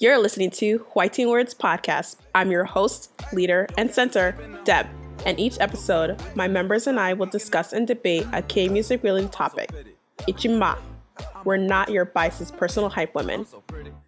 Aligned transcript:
You're 0.00 0.18
listening 0.18 0.50
to 0.52 0.78
Hwaiting 0.94 1.28
Words 1.28 1.54
Podcast. 1.54 2.18
I'm 2.32 2.52
your 2.52 2.62
host, 2.62 3.10
leader, 3.32 3.66
and 3.76 3.92
center, 3.92 4.36
Deb. 4.62 4.86
And 5.26 5.40
each 5.40 5.56
episode, 5.58 6.22
my 6.36 6.46
members 6.46 6.86
and 6.86 7.00
I 7.00 7.14
will 7.14 7.26
discuss 7.26 7.72
and 7.72 7.84
debate 7.84 8.24
a 8.32 8.40
K 8.40 8.68
music 8.68 9.02
related 9.02 9.32
topic. 9.32 9.70
Ichima. 10.18 10.78
We're 11.42 11.56
not 11.56 11.90
your 11.90 12.04
biased 12.04 12.56
personal 12.56 12.88
hype 12.88 13.12
women. 13.16 13.44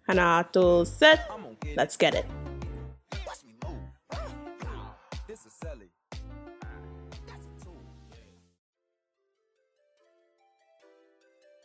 Hana, 0.07 0.47
two, 0.53 0.85
set. 0.85 1.29
Let's 1.75 1.97
get 1.97 2.15
it. 2.15 2.25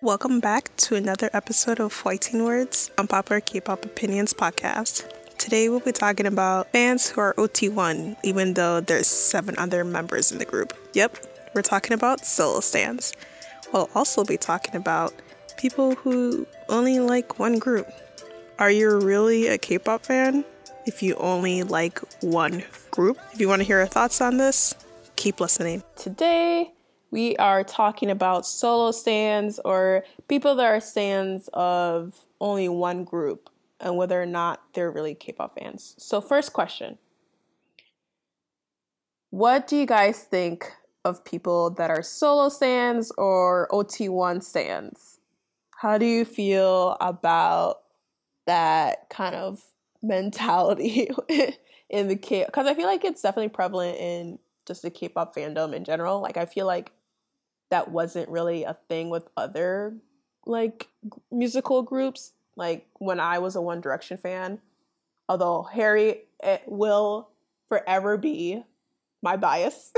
Welcome 0.03 0.41
back 0.41 0.77
to 0.77 0.95
another 0.95 1.31
episode 1.33 1.81
of 1.81 2.03
Hwaiting 2.03 2.45
Words, 2.45 2.91
Unpopular 2.99 3.41
K-pop 3.41 3.83
Opinions 3.83 4.35
podcast. 4.35 5.11
Today 5.39 5.71
we'll 5.71 5.81
be 5.81 5.91
talking 5.91 6.27
about 6.27 6.71
fans 6.71 7.09
who 7.09 7.23
are 7.23 7.33
OT1, 7.35 8.19
even 8.23 8.53
though 8.53 8.81
there's 8.81 9.07
seven 9.07 9.55
other 9.57 9.85
members 9.85 10.31
in 10.31 10.37
the 10.37 10.45
group. 10.45 10.75
Yep, 10.93 11.17
we're 11.55 11.63
talking 11.63 11.95
about 11.95 12.27
solo 12.27 12.61
stands. 12.61 13.15
We'll 13.73 13.89
also 13.95 14.23
be 14.23 14.37
talking 14.37 14.77
about 14.77 15.15
people 15.57 15.95
who 15.95 16.47
only 16.69 17.01
like 17.01 17.39
one 17.39 17.59
group. 17.59 17.89
Are 18.59 18.71
you 18.71 18.99
really 18.99 19.47
a 19.47 19.57
K-pop 19.57 20.05
fan 20.05 20.45
if 20.85 21.03
you 21.03 21.15
only 21.15 21.63
like 21.63 22.01
one 22.23 22.65
group? 22.91 23.19
If 23.33 23.41
you 23.41 23.49
want 23.49 23.61
to 23.61 23.67
hear 23.67 23.81
our 23.81 23.87
thoughts 23.87 24.21
on 24.21 24.37
this, 24.37 24.75
keep 25.17 25.41
listening. 25.41 25.83
Today 25.97 26.75
we 27.11 27.37
are 27.37 27.65
talking 27.65 28.11
about 28.11 28.47
solo 28.47 28.91
stands 28.91 29.59
or 29.65 30.05
people 30.29 30.55
that 30.57 30.67
are 30.67 30.81
stands 30.81 31.49
of 31.53 32.21
only 32.41 32.69
one 32.69 33.05
group 33.05 33.51
and 33.81 33.97
whether 33.97 34.21
or 34.21 34.27
not 34.27 34.63
they're 34.75 34.91
really 34.91 35.15
K-pop 35.15 35.59
fans. 35.59 35.95
So 35.99 36.21
first 36.21 36.53
question. 36.53 36.99
What 39.31 39.67
do 39.67 39.77
you 39.77 39.87
guys 39.87 40.23
think 40.23 40.73
of 41.05 41.25
people 41.25 41.71
that 41.71 41.91
are 41.91 42.03
solo 42.03 42.49
stands 42.49 43.13
or 43.19 43.69
OT1 43.71 44.43
stands? 44.43 45.21
How 45.79 45.99
do 45.99 46.07
you 46.07 46.25
feel 46.25 46.97
about 47.01 47.81
that 48.47 49.09
kind 49.11 49.35
of 49.35 49.61
mentality 50.03 51.11
in 51.91 52.09
the 52.09 52.17
K 52.17 52.45
because 52.47 52.67
I 52.67 52.75
feel 52.75 52.87
like 52.87 53.05
it's 53.05 53.23
definitely 53.23 53.51
prevalent 53.51 53.99
in 53.99 54.39
just 54.67 54.83
the 54.83 54.91
K-pop 54.91 55.35
fandom 55.35 55.75
in 55.75 55.85
general. 55.85 56.21
Like 56.21 56.37
I 56.37 56.45
feel 56.45 56.67
like 56.67 56.91
that 57.71 57.91
wasn't 57.91 58.29
really 58.29 58.65
a 58.65 58.77
thing 58.89 59.11
with 59.11 59.29
other 59.37 59.97
like 60.47 60.89
musical 61.31 61.83
groups. 61.83 62.33
Like 62.57 62.87
when 62.99 63.21
I 63.21 63.39
was 63.39 63.57
a 63.57 63.61
One 63.61 63.81
Direction 63.81 64.17
fan, 64.17 64.61
although 65.29 65.63
Harry 65.63 66.23
it 66.43 66.63
will 66.67 67.31
forever 67.69 68.17
be 68.17 68.63
my 69.23 69.37
bias. 69.37 69.93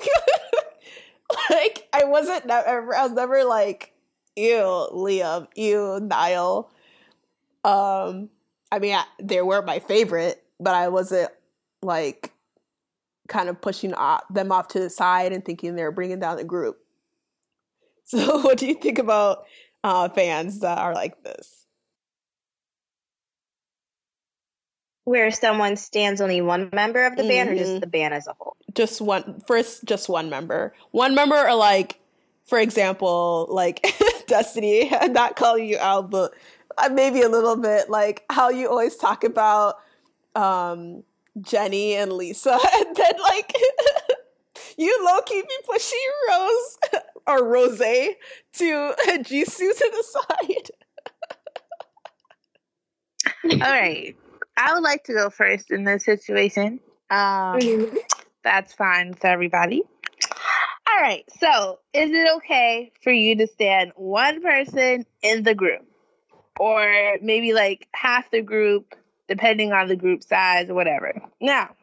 like 1.50 1.88
I 1.92 2.04
wasn't 2.04 2.46
never 2.46 2.94
I 2.94 3.02
was 3.02 3.12
never 3.12 3.44
like 3.44 3.92
ew 4.36 4.88
Liam, 4.92 5.46
ew 5.54 6.00
Niall. 6.00 6.70
Um 7.64 8.30
I 8.72 8.78
mean 8.78 8.94
I, 8.94 9.04
they 9.20 9.42
were 9.42 9.62
my 9.62 9.78
favorite, 9.78 10.42
but 10.58 10.74
I 10.74 10.88
wasn't 10.88 11.30
like 11.82 12.32
kind 13.28 13.48
of 13.48 13.60
pushing 13.60 13.90
them 14.30 14.52
off 14.52 14.68
to 14.68 14.80
the 14.80 14.90
side 14.90 15.32
and 15.32 15.44
thinking 15.44 15.76
they 15.76 15.82
were 15.82 15.92
bringing 15.92 16.18
down 16.18 16.36
the 16.36 16.44
group. 16.44 16.78
So, 18.10 18.40
what 18.40 18.56
do 18.56 18.66
you 18.66 18.74
think 18.74 18.98
about 18.98 19.44
uh, 19.84 20.08
fans 20.08 20.60
that 20.60 20.78
are 20.78 20.94
like 20.94 21.22
this? 21.22 21.66
Where 25.04 25.30
someone 25.30 25.76
stands 25.76 26.22
only 26.22 26.40
one 26.40 26.70
member 26.72 27.04
of 27.04 27.16
the 27.16 27.22
mm-hmm. 27.22 27.28
band, 27.28 27.50
or 27.50 27.54
just 27.56 27.70
mm-hmm. 27.70 27.80
the 27.80 27.86
band 27.86 28.14
as 28.14 28.26
a 28.26 28.32
whole? 28.38 28.56
Just 28.74 29.02
one. 29.02 29.42
First, 29.46 29.84
just 29.84 30.08
one 30.08 30.30
member. 30.30 30.74
One 30.90 31.14
member, 31.14 31.36
or 31.36 31.54
like, 31.54 32.00
for 32.44 32.58
example, 32.58 33.46
like 33.50 33.86
Destiny. 34.26 34.90
I'm 34.90 35.12
not 35.12 35.36
calling 35.36 35.66
you 35.66 35.76
out, 35.76 36.10
but 36.10 36.32
uh, 36.78 36.88
maybe 36.90 37.20
a 37.20 37.28
little 37.28 37.56
bit 37.56 37.90
like 37.90 38.24
how 38.30 38.48
you 38.48 38.70
always 38.70 38.96
talk 38.96 39.22
about 39.22 39.80
um, 40.34 41.02
Jennie 41.42 41.94
and 41.94 42.12
Lisa, 42.12 42.52
and 42.76 42.96
then 42.96 43.12
like 43.22 43.52
you 44.78 45.04
low 45.04 45.20
key 45.22 45.42
be 45.42 45.56
pushing 45.66 45.98
Rose 46.30 46.78
or 47.28 47.44
Rose 47.44 47.78
to 47.78 47.84
Jisoo 48.54 49.58
to 49.76 49.92
the 49.92 50.04
side. 50.04 50.70
All 53.52 53.58
right. 53.58 54.16
I 54.56 54.74
would 54.74 54.82
like 54.82 55.04
to 55.04 55.12
go 55.12 55.30
first 55.30 55.70
in 55.70 55.84
this 55.84 56.04
situation. 56.04 56.80
Um, 57.10 57.60
that's 58.42 58.72
fine 58.72 59.10
with 59.10 59.24
everybody. 59.24 59.82
All 60.90 61.02
right. 61.02 61.24
So, 61.38 61.78
is 61.92 62.10
it 62.10 62.28
okay 62.36 62.90
for 63.02 63.12
you 63.12 63.36
to 63.36 63.46
stand 63.46 63.92
one 63.94 64.42
person 64.42 65.04
in 65.22 65.42
the 65.44 65.54
group? 65.54 65.84
Or 66.58 67.18
maybe 67.22 67.52
like 67.52 67.86
half 67.94 68.30
the 68.30 68.42
group, 68.42 68.94
depending 69.28 69.72
on 69.72 69.86
the 69.86 69.96
group 69.96 70.24
size 70.24 70.70
or 70.70 70.74
whatever. 70.74 71.22
Now, 71.40 71.76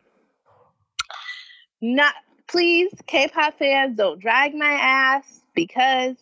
not 1.81 2.13
please, 2.47 2.91
K-pop 3.07 3.57
fans, 3.57 3.97
don't 3.97 4.19
drag 4.19 4.55
my 4.55 4.71
ass 4.71 5.41
because 5.53 6.15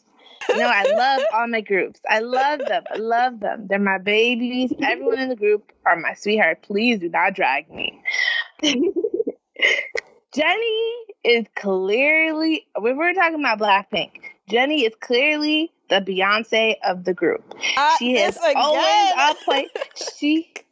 you 0.50 0.57
know 0.57 0.69
I 0.69 0.84
love 0.84 1.22
all 1.34 1.47
my 1.47 1.61
groups. 1.61 2.00
I 2.09 2.19
love 2.19 2.59
them. 2.59 2.84
I 2.91 2.97
love 2.97 3.39
them. 3.39 3.67
They're 3.67 3.79
my 3.79 3.97
babies. 3.97 4.73
Everyone 4.81 5.19
in 5.19 5.29
the 5.29 5.35
group 5.35 5.72
are 5.85 5.95
my 5.95 6.13
sweetheart. 6.13 6.62
Please 6.63 7.00
do 7.00 7.09
not 7.09 7.33
drag 7.33 7.69
me. 7.72 8.01
Jenny 10.33 10.94
is 11.23 11.45
clearly. 11.56 12.66
We 12.81 12.94
were 12.94 13.13
talking 13.13 13.39
about 13.39 13.59
Blackpink. 13.59 14.12
Jenny 14.50 14.83
is 14.83 14.94
clearly 15.00 15.72
the 15.89 16.01
Beyonce 16.01 16.75
of 16.83 17.03
the 17.03 17.13
group. 17.13 17.56
Uh, 17.78 17.97
she 17.97 18.17
is 18.17 18.38
always 18.56 19.13
on 19.17 19.35
point. 19.45 19.72
She 20.17 20.53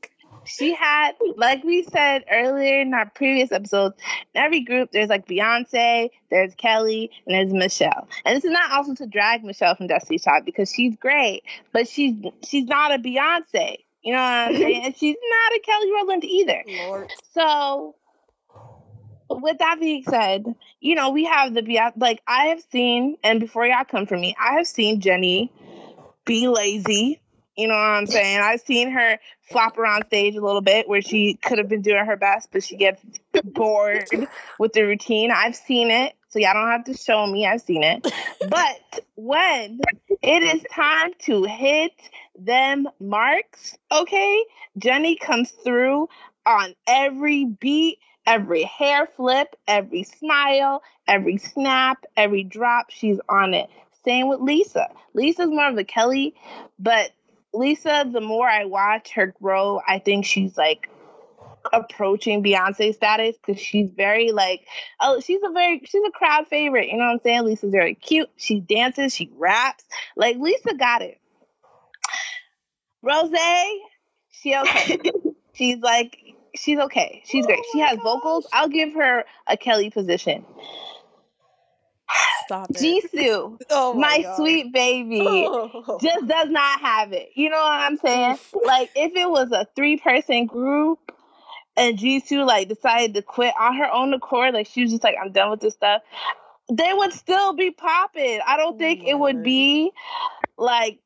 she 0.46 0.74
had, 0.74 1.12
like 1.36 1.64
we 1.64 1.84
said 1.84 2.26
earlier 2.32 2.82
in 2.82 2.94
our 2.94 3.10
previous 3.10 3.52
episodes, 3.52 3.96
in 4.34 4.42
every 4.42 4.62
group 4.62 4.92
there's 4.92 5.10
like 5.10 5.28
Beyonce, 5.28 6.10
there's 6.30 6.56
Kelly, 6.56 7.12
and 7.26 7.36
there's 7.36 7.54
Michelle. 7.54 8.08
And 8.26 8.36
this 8.36 8.46
is 8.46 8.52
not 8.52 8.72
also 8.72 8.96
to 8.96 9.06
drag 9.06 9.44
Michelle 9.44 9.76
from 9.76 9.88
Destiny's 9.88 10.24
Child 10.24 10.46
because 10.46 10.72
she's 10.72 10.96
great, 10.96 11.44
but 11.72 11.88
she's 11.88 12.16
she's 12.44 12.66
not 12.66 12.94
a 12.94 12.98
Beyonce. 12.98 13.78
You 14.02 14.14
know 14.14 14.20
what 14.20 14.26
I'm 14.26 14.56
saying? 14.56 14.82
and 14.86 14.98
she's 14.98 15.18
not 15.30 15.54
a 15.54 15.60
Kelly 15.60 15.92
Rowland 15.92 16.24
either. 16.24 16.64
Lord. 16.68 17.12
So 17.34 17.96
with 19.30 19.60
that 19.60 19.78
being 19.80 20.04
said, 20.04 20.46
you 20.80 20.96
know, 20.96 21.12
we 21.12 21.26
have 21.26 21.54
the 21.54 21.62
Beyonce 21.62 21.94
like 21.98 22.22
I 22.28 22.46
have 22.48 22.64
seen, 22.72 23.18
and 23.24 23.40
before 23.40 23.66
y'all 23.66 23.86
come 23.86 24.06
for 24.06 24.18
me, 24.18 24.36
I 24.40 24.56
have 24.56 24.68
seen 24.68 25.02
Jenny 25.02 25.52
be 26.26 26.48
lazy 26.48 27.21
you 27.56 27.68
know 27.68 27.76
what 27.76 27.80
I'm 27.80 28.08
saying? 28.08 28.40
I've 28.42 28.62
seen 28.62 28.92
her 28.92 29.20
flop 29.42 29.78
around 29.78 30.06
stage 30.08 30.36
a 30.36 30.42
little 30.42 30.62
bit 30.62 30.88
where 30.88 31.02
she 31.02 31.36
could 31.36 31.58
have 31.58 31.68
been 31.68 31.82
doing 31.82 32.06
her 32.06 32.16
best, 32.16 32.50
but 32.52 32.64
she 32.64 32.78
gets 32.78 33.04
bored 33.44 34.10
with 34.58 34.74
the 34.74 34.84
routine. 34.84 35.32
I've 35.32 35.56
seen 35.56 35.92
it. 35.92 36.14
So 36.30 36.40
y'all 36.40 36.54
don't 36.54 36.72
have 36.72 36.86
to 36.86 36.94
show 36.94 37.28
me. 37.28 37.46
I've 37.46 37.62
seen 37.62 37.84
it. 37.84 38.08
But 38.50 39.04
when 39.16 39.82
it 40.22 40.44
is 40.44 40.64
time 40.72 41.12
to 41.24 41.44
hit 41.44 41.92
them 42.40 42.88
marks, 43.02 43.78
okay, 43.92 44.46
Jenny 44.78 45.18
comes 45.18 45.52
through 45.52 46.08
on 46.46 46.74
every 46.88 47.46
beat, 47.46 48.00
every 48.26 48.64
hair 48.64 49.10
flip, 49.18 49.58
every 49.68 50.04
smile, 50.04 50.84
every 51.06 51.38
snap, 51.38 52.06
every 52.16 52.44
drop. 52.44 52.92
She's 52.92 53.20
on 53.28 53.54
it. 53.54 53.70
Same 54.06 54.30
with 54.30 54.40
Lisa. 54.40 54.88
Lisa's 55.14 55.50
more 55.50 55.68
of 55.68 55.78
a 55.78 55.84
Kelly, 55.84 56.34
but 56.80 57.12
Lisa, 57.54 58.10
the 58.12 58.22
more 58.22 58.48
I 58.48 58.66
watch 58.66 59.12
her 59.14 59.28
grow, 59.42 59.82
I 59.86 60.00
think 60.00 60.26
she's 60.26 60.58
like 60.58 60.90
approaching 61.74 62.44
Beyonce 62.44 62.94
status 62.94 63.36
because 63.38 63.62
she's 63.62 63.92
very 63.92 64.32
like 64.32 64.66
oh 65.00 65.20
she's 65.20 65.42
a 65.44 65.52
very 65.52 65.82
she's 65.86 66.04
a 66.08 66.12
crowd 66.12 66.48
favorite. 66.48 66.88
You 66.88 66.98
know 66.98 67.06
what 67.06 67.12
I'm 67.12 67.20
saying? 67.20 67.44
Lisa's 67.44 67.72
very 67.72 67.96
cute. 67.96 68.30
She 68.38 68.60
dances, 68.60 69.14
she 69.14 69.32
raps. 69.38 69.84
Like 70.16 70.38
Lisa 70.38 70.74
got 70.74 71.02
it. 71.02 71.20
Rose, 73.02 73.32
she 74.32 74.56
okay. 74.56 75.00
she's 75.54 75.80
like 75.80 76.18
she's 76.56 76.80
okay. 76.80 77.22
She's 77.26 77.46
great. 77.46 77.60
She 77.72 77.82
oh 77.82 77.86
has 77.86 78.00
vocals. 78.00 78.48
I'll 78.54 78.70
give 78.70 78.94
her 78.94 79.26
a 79.48 79.58
Kelly 79.58 79.90
position. 79.90 80.46
Stop 82.52 82.70
it. 82.72 82.76
Jisoo, 83.14 83.62
oh 83.70 83.94
my, 83.94 84.26
my 84.26 84.36
sweet 84.36 84.74
baby, 84.74 85.22
oh. 85.26 85.98
just 86.02 86.28
does 86.28 86.50
not 86.50 86.82
have 86.82 87.14
it. 87.14 87.30
You 87.34 87.50
know 87.50 87.56
what 87.56 87.80
I'm 87.80 87.96
saying? 87.96 88.38
like 88.66 88.90
if 88.94 89.16
it 89.16 89.30
was 89.30 89.54
a 89.54 89.66
three 89.74 89.96
person 89.96 90.48
group 90.48 91.00
and 91.78 91.98
Jisoo 91.98 92.46
like 92.46 92.68
decided 92.68 93.14
to 93.14 93.22
quit 93.22 93.54
on 93.58 93.78
her 93.78 93.90
own 93.90 94.14
accord, 94.14 94.54
like 94.54 94.68
she 94.68 94.82
was 94.82 94.92
just 94.92 95.02
like, 95.02 95.16
I'm 95.24 95.32
done 95.32 95.50
with 95.50 95.62
this 95.62 95.76
stuff, 95.76 96.02
they 96.70 96.92
would 96.92 97.14
still 97.14 97.54
be 97.54 97.72
popping. 97.72 98.42
I 98.46 98.58
don't 98.58 98.78
think 98.78 99.06
it 99.06 99.18
would 99.18 99.44
be 99.44 99.92
like 100.58 101.00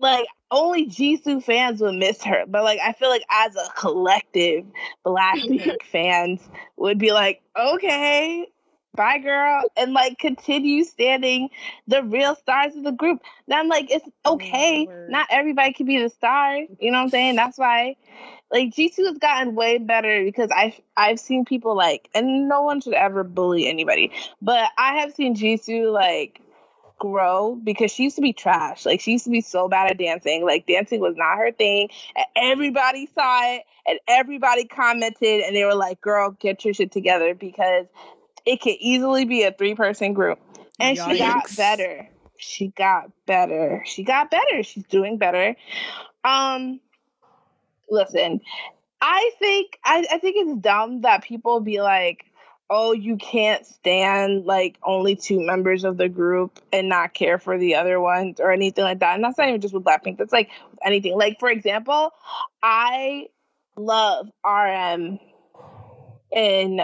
like 0.00 0.26
only 0.50 0.88
Jisoo 0.88 1.40
fans 1.40 1.80
would 1.80 1.94
miss 1.94 2.24
her, 2.24 2.42
but 2.48 2.64
like 2.64 2.80
I 2.82 2.92
feel 2.92 3.08
like 3.08 3.22
as 3.30 3.54
a 3.54 3.70
collective, 3.76 4.64
Blackpink 5.06 5.80
fans 5.92 6.40
would 6.76 6.98
be 6.98 7.12
like, 7.12 7.40
okay, 7.56 8.48
bye 8.94 9.18
girl, 9.18 9.62
and 9.76 9.92
like 9.92 10.18
continue 10.18 10.84
standing 10.84 11.50
the 11.86 12.02
real 12.02 12.34
stars 12.36 12.74
of 12.76 12.84
the 12.84 12.92
group. 12.92 13.22
Now 13.46 13.58
I'm 13.58 13.68
like, 13.68 13.90
it's 13.90 14.08
oh, 14.24 14.34
okay. 14.34 14.88
Not 15.08 15.28
everybody 15.30 15.72
can 15.72 15.86
be 15.86 16.02
the 16.02 16.10
star. 16.10 16.56
You 16.56 16.90
know 16.90 16.98
what 16.98 17.04
I'm 17.04 17.10
saying? 17.10 17.36
That's 17.36 17.58
why 17.58 17.96
like 18.50 18.74
Jisoo 18.74 19.06
has 19.06 19.18
gotten 19.18 19.54
way 19.54 19.78
better 19.78 20.24
because 20.24 20.50
I've 20.54 20.80
I've 20.96 21.20
seen 21.20 21.44
people 21.44 21.76
like 21.76 22.08
and 22.14 22.48
no 22.48 22.62
one 22.62 22.80
should 22.80 22.94
ever 22.94 23.24
bully 23.24 23.68
anybody, 23.68 24.12
but 24.40 24.70
I 24.78 24.98
have 25.00 25.14
seen 25.14 25.34
Jisoo 25.36 25.92
like 25.92 26.40
grow 26.98 27.54
because 27.62 27.92
she 27.92 28.04
used 28.04 28.16
to 28.16 28.22
be 28.22 28.32
trash. 28.32 28.84
Like 28.84 29.00
she 29.00 29.12
used 29.12 29.24
to 29.24 29.30
be 29.30 29.40
so 29.40 29.68
bad 29.68 29.90
at 29.90 29.98
dancing. 29.98 30.44
Like 30.44 30.66
dancing 30.66 31.00
was 31.00 31.14
not 31.16 31.38
her 31.38 31.52
thing. 31.52 31.90
And 32.16 32.26
everybody 32.36 33.08
saw 33.14 33.54
it 33.54 33.62
and 33.86 33.98
everybody 34.08 34.64
commented 34.64 35.42
and 35.42 35.54
they 35.54 35.64
were 35.64 35.74
like, 35.74 36.00
"Girl, 36.00 36.30
get 36.30 36.64
your 36.64 36.74
shit 36.74 36.90
together 36.92 37.34
because 37.34 37.86
it 38.48 38.60
could 38.60 38.76
easily 38.80 39.24
be 39.24 39.44
a 39.44 39.52
three-person 39.52 40.14
group." 40.14 40.38
And 40.80 40.96
Yikes. 40.96 41.12
she 41.12 41.18
got 41.18 41.56
better. 41.56 42.08
She 42.36 42.68
got 42.68 43.10
better. 43.26 43.82
She 43.84 44.04
got 44.04 44.30
better. 44.30 44.62
She's 44.62 44.84
doing 44.84 45.18
better. 45.18 45.56
Um 46.24 46.80
listen, 47.90 48.40
I 49.00 49.30
think 49.38 49.78
I, 49.84 50.06
I 50.10 50.18
think 50.18 50.36
it's 50.38 50.60
dumb 50.60 51.02
that 51.02 51.24
people 51.24 51.60
be 51.60 51.80
like, 51.80 52.24
oh, 52.70 52.92
you 52.92 53.16
can't 53.16 53.64
stand 53.66 54.44
like 54.44 54.78
only 54.82 55.16
two 55.16 55.40
members 55.40 55.84
of 55.84 55.96
the 55.96 56.08
group 56.08 56.60
and 56.72 56.88
not 56.88 57.14
care 57.14 57.38
for 57.38 57.58
the 57.58 57.76
other 57.76 58.00
ones 58.00 58.40
or 58.40 58.50
anything 58.50 58.84
like 58.84 59.00
that. 59.00 59.14
And 59.14 59.24
that's 59.24 59.38
not 59.38 59.48
even 59.48 59.60
just 59.60 59.74
with 59.74 59.84
Blackpink. 59.84 60.18
That's 60.18 60.32
like 60.32 60.50
anything. 60.84 61.16
Like 61.16 61.38
for 61.40 61.50
example, 61.50 62.12
I 62.62 63.28
love 63.76 64.28
RM 64.44 65.18
in 66.32 66.80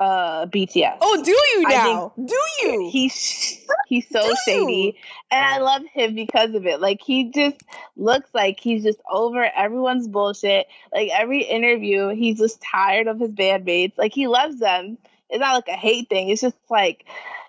uh 0.00 0.46
BTS. 0.46 0.98
Oh, 1.00 1.22
do 1.22 1.30
you 1.30 1.68
now? 1.68 2.12
Do 2.16 2.38
you? 2.62 2.90
He's 2.90 3.66
he's 3.86 4.08
so 4.08 4.28
do 4.28 4.36
shady. 4.44 4.72
You? 4.72 4.92
And 5.30 5.44
I 5.44 5.58
love 5.58 5.82
him 5.92 6.14
because 6.14 6.54
of 6.54 6.66
it. 6.66 6.80
Like 6.80 7.00
he 7.00 7.30
just 7.30 7.56
looks 7.96 8.28
like 8.34 8.60
he's 8.60 8.84
just 8.84 9.00
over 9.10 9.44
everyone's 9.44 10.08
bullshit. 10.08 10.66
Like 10.92 11.10
every 11.12 11.42
interview, 11.42 12.08
he's 12.08 12.38
just 12.38 12.60
tired 12.60 13.06
of 13.06 13.20
his 13.20 13.30
bandmates. 13.30 13.96
Like 13.96 14.12
he 14.12 14.26
loves 14.26 14.58
them. 14.58 14.98
It's 15.30 15.40
not 15.40 15.54
like 15.54 15.68
a 15.68 15.78
hate 15.78 16.08
thing. 16.08 16.28
It's 16.28 16.42
just 16.42 16.56
like 16.70 17.04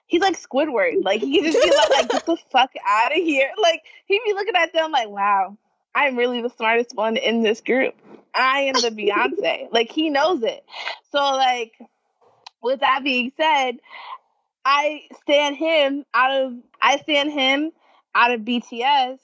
he's 0.08 0.22
like 0.22 0.40
Squidward. 0.40 1.04
Like 1.04 1.22
he 1.22 1.42
can 1.42 1.52
just 1.52 1.64
be 1.64 1.76
like, 1.76 1.90
like 1.90 2.10
get 2.10 2.26
the 2.26 2.38
fuck 2.52 2.72
out 2.88 3.12
of 3.12 3.18
here. 3.18 3.50
Like 3.62 3.84
he'd 4.06 4.22
be 4.26 4.34
looking 4.34 4.56
at 4.56 4.74
them 4.74 4.92
like, 4.92 5.10
wow, 5.10 5.58
I'm 5.94 6.16
really 6.18 6.42
the 6.42 6.50
smartest 6.50 6.96
one 6.96 7.18
in 7.18 7.44
this 7.44 7.62
group. 7.62 7.94
I 8.34 8.62
am 8.62 8.76
the 8.76 8.90
Beyonce. 8.90 9.72
like 9.72 9.92
he 9.92 10.10
knows 10.10 10.44
it. 10.44 10.64
So 11.12 11.20
like 11.20 11.74
with 12.68 12.82
that 12.82 13.04
being 13.04 13.32
said, 13.38 13.78
I 14.64 15.04
stand 15.24 15.56
him 15.56 16.04
out 16.14 16.32
of 16.32 16.54
I 16.82 16.98
stand 16.98 17.32
him 17.32 17.72
out 18.14 18.32
of 18.32 18.42
BTS. 18.42 19.18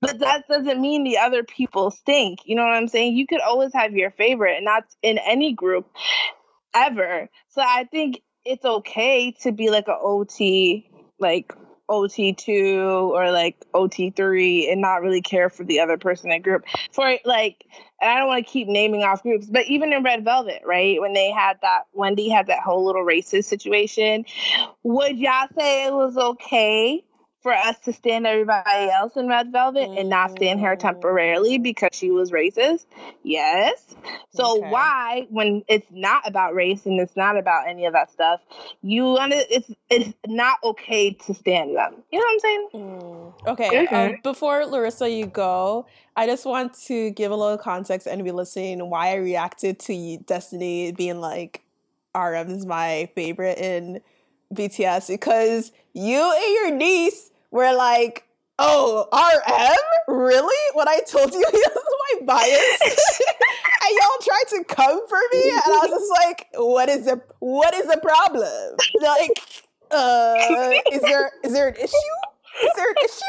But 0.00 0.20
that 0.20 0.44
doesn't 0.48 0.80
mean 0.80 1.02
the 1.02 1.18
other 1.18 1.42
people 1.42 1.90
stink. 1.90 2.40
You 2.44 2.54
know 2.54 2.62
what 2.62 2.74
I'm 2.74 2.86
saying? 2.86 3.16
You 3.16 3.26
could 3.26 3.40
always 3.40 3.72
have 3.72 3.94
your 3.94 4.12
favorite, 4.12 4.58
and 4.58 4.66
that's 4.66 4.96
in 5.02 5.18
any 5.18 5.54
group 5.54 5.88
ever. 6.72 7.28
So 7.48 7.62
I 7.62 7.84
think 7.90 8.22
it's 8.44 8.64
okay 8.64 9.32
to 9.42 9.50
be 9.50 9.70
like 9.70 9.88
a 9.88 9.96
OT, 9.98 10.88
like 11.18 11.52
OT2 11.88 13.08
or 13.08 13.30
like 13.30 13.56
OT3 13.74 14.70
and 14.70 14.80
not 14.80 15.02
really 15.02 15.22
care 15.22 15.48
for 15.48 15.64
the 15.64 15.80
other 15.80 15.96
person 15.96 16.30
in 16.30 16.42
group. 16.42 16.64
For 16.92 17.18
like, 17.24 17.64
and 18.00 18.10
I 18.10 18.18
don't 18.18 18.28
want 18.28 18.46
to 18.46 18.52
keep 18.52 18.68
naming 18.68 19.02
off 19.02 19.22
groups, 19.22 19.46
but 19.46 19.66
even 19.66 19.92
in 19.92 20.02
Red 20.02 20.24
Velvet, 20.24 20.62
right? 20.64 21.00
When 21.00 21.14
they 21.14 21.30
had 21.30 21.58
that, 21.62 21.84
Wendy 21.92 22.28
had 22.28 22.46
that 22.48 22.60
whole 22.60 22.84
little 22.84 23.04
racist 23.04 23.44
situation, 23.44 24.24
would 24.82 25.18
y'all 25.18 25.48
say 25.56 25.86
it 25.86 25.92
was 25.92 26.16
okay 26.16 27.04
for 27.42 27.52
us 27.52 27.78
to 27.80 27.92
stand 27.92 28.26
everybody 28.26 28.90
else 28.90 29.16
in 29.16 29.28
Red 29.28 29.52
Velvet 29.52 29.88
mm. 29.88 30.00
and 30.00 30.08
not 30.08 30.32
stand 30.32 30.60
her 30.60 30.74
temporarily 30.74 31.58
because 31.58 31.90
she 31.92 32.10
was 32.10 32.32
racist? 32.32 32.86
Yes. 33.22 33.94
So 34.30 34.58
okay. 34.58 34.70
why, 34.70 35.26
when 35.30 35.62
it's 35.68 35.86
not 35.90 36.26
about 36.26 36.54
race 36.54 36.84
and 36.86 37.00
it's 37.00 37.16
not 37.16 37.36
about 37.36 37.68
any 37.68 37.86
of 37.86 37.92
that 37.92 38.10
stuff, 38.10 38.40
you 38.82 39.04
want 39.04 39.32
to? 39.32 39.38
It's 39.54 39.70
it's 39.88 40.12
not 40.26 40.58
okay 40.64 41.12
to 41.12 41.34
stand 41.34 41.76
them. 41.76 42.02
You 42.10 42.18
know 42.18 42.24
what 42.24 42.32
I'm 42.32 42.40
saying? 42.40 42.68
Mm. 42.74 43.46
Okay. 43.46 43.86
Um, 43.86 44.16
before 44.22 44.66
Larissa, 44.66 45.08
you 45.08 45.26
go. 45.26 45.86
I 46.16 46.26
just 46.26 46.44
want 46.44 46.74
to 46.86 47.10
give 47.10 47.30
a 47.30 47.36
little 47.36 47.58
context 47.58 48.08
and 48.08 48.24
be 48.24 48.32
listening 48.32 48.90
why 48.90 49.10
I 49.10 49.14
reacted 49.14 49.78
to 49.80 50.18
Destiny 50.26 50.90
being 50.90 51.20
like, 51.20 51.62
RM 52.14 52.50
is 52.50 52.66
my 52.66 53.08
favorite 53.14 53.58
in 53.58 54.00
BTS 54.54 55.08
because 55.08 55.72
you 55.92 56.20
and 56.20 56.54
your 56.54 56.70
niece 56.76 57.30
were 57.50 57.74
like, 57.74 58.26
oh, 58.58 59.06
RM? 59.12 60.16
Really? 60.16 60.74
When 60.74 60.88
I 60.88 61.00
told 61.00 61.32
you 61.32 61.44
he 61.50 61.56
was 61.56 62.20
my 62.20 62.26
bias? 62.26 62.78
and 63.82 63.90
y'all 63.90 64.18
tried 64.22 64.44
to 64.58 64.64
come 64.64 65.06
for 65.08 65.18
me, 65.32 65.50
and 65.50 65.62
I 65.66 65.86
was 65.86 65.90
just 65.90 66.10
like, 66.10 66.46
what 66.54 66.88
is 66.88 67.04
the 67.04 67.20
what 67.40 67.74
is 67.74 67.86
the 67.86 67.98
problem? 67.98 68.76
Like, 69.00 69.30
uh, 69.90 70.34
is 70.92 71.02
there 71.02 71.30
is 71.44 71.52
there 71.52 71.68
an 71.68 71.76
issue? 71.76 72.64
Is 72.64 72.70
there 72.74 72.90
an 72.90 72.96
issue? 73.04 73.22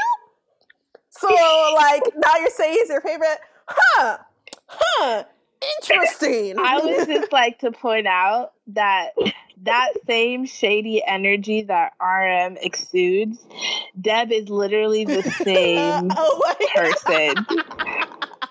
So 1.11 1.73
like 1.75 2.03
now 2.15 2.37
you're 2.39 2.49
saying 2.49 2.77
he's 2.79 2.89
your 2.89 3.01
favorite? 3.01 3.39
Huh. 3.67 4.17
Huh. 4.67 5.23
Interesting. 5.81 6.55
I 6.59 6.79
would 6.79 7.07
just 7.07 7.31
like 7.31 7.59
to 7.59 7.71
point 7.71 8.07
out 8.07 8.53
that 8.67 9.11
that 9.63 9.89
same 10.07 10.45
shady 10.45 11.03
energy 11.05 11.63
that 11.63 11.93
RM 12.01 12.57
exudes, 12.61 13.37
Deb 13.99 14.31
is 14.31 14.49
literally 14.49 15.05
the 15.05 15.21
same 15.43 16.09
oh 16.15 16.55
person. 16.75 17.45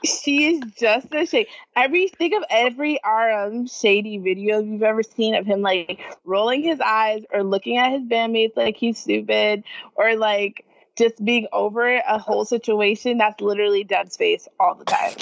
she 0.05 0.55
is 0.55 0.63
just 0.79 1.15
a 1.15 1.27
shady. 1.27 1.49
Every 1.75 2.09
think 2.09 2.35
of 2.35 2.45
every 2.51 2.99
RM 3.05 3.67
shady 3.67 4.19
video 4.19 4.61
you've 4.61 4.83
ever 4.83 5.03
seen 5.03 5.35
of 5.35 5.47
him 5.47 5.63
like 5.63 6.01
rolling 6.25 6.63
his 6.63 6.81
eyes 6.81 7.23
or 7.33 7.43
looking 7.43 7.79
at 7.79 7.93
his 7.93 8.03
bandmates 8.03 8.57
like 8.57 8.77
he's 8.77 8.99
stupid 8.99 9.65
or 9.95 10.17
like 10.17 10.65
just 10.97 11.25
being 11.25 11.47
over 11.53 11.97
a 11.97 12.19
whole 12.19 12.45
situation. 12.45 13.19
That's 13.19 13.41
literally 13.41 13.85
Deb's 13.85 14.17
face 14.17 14.49
all 14.59 14.75
the 14.75 14.85
time. 14.85 15.15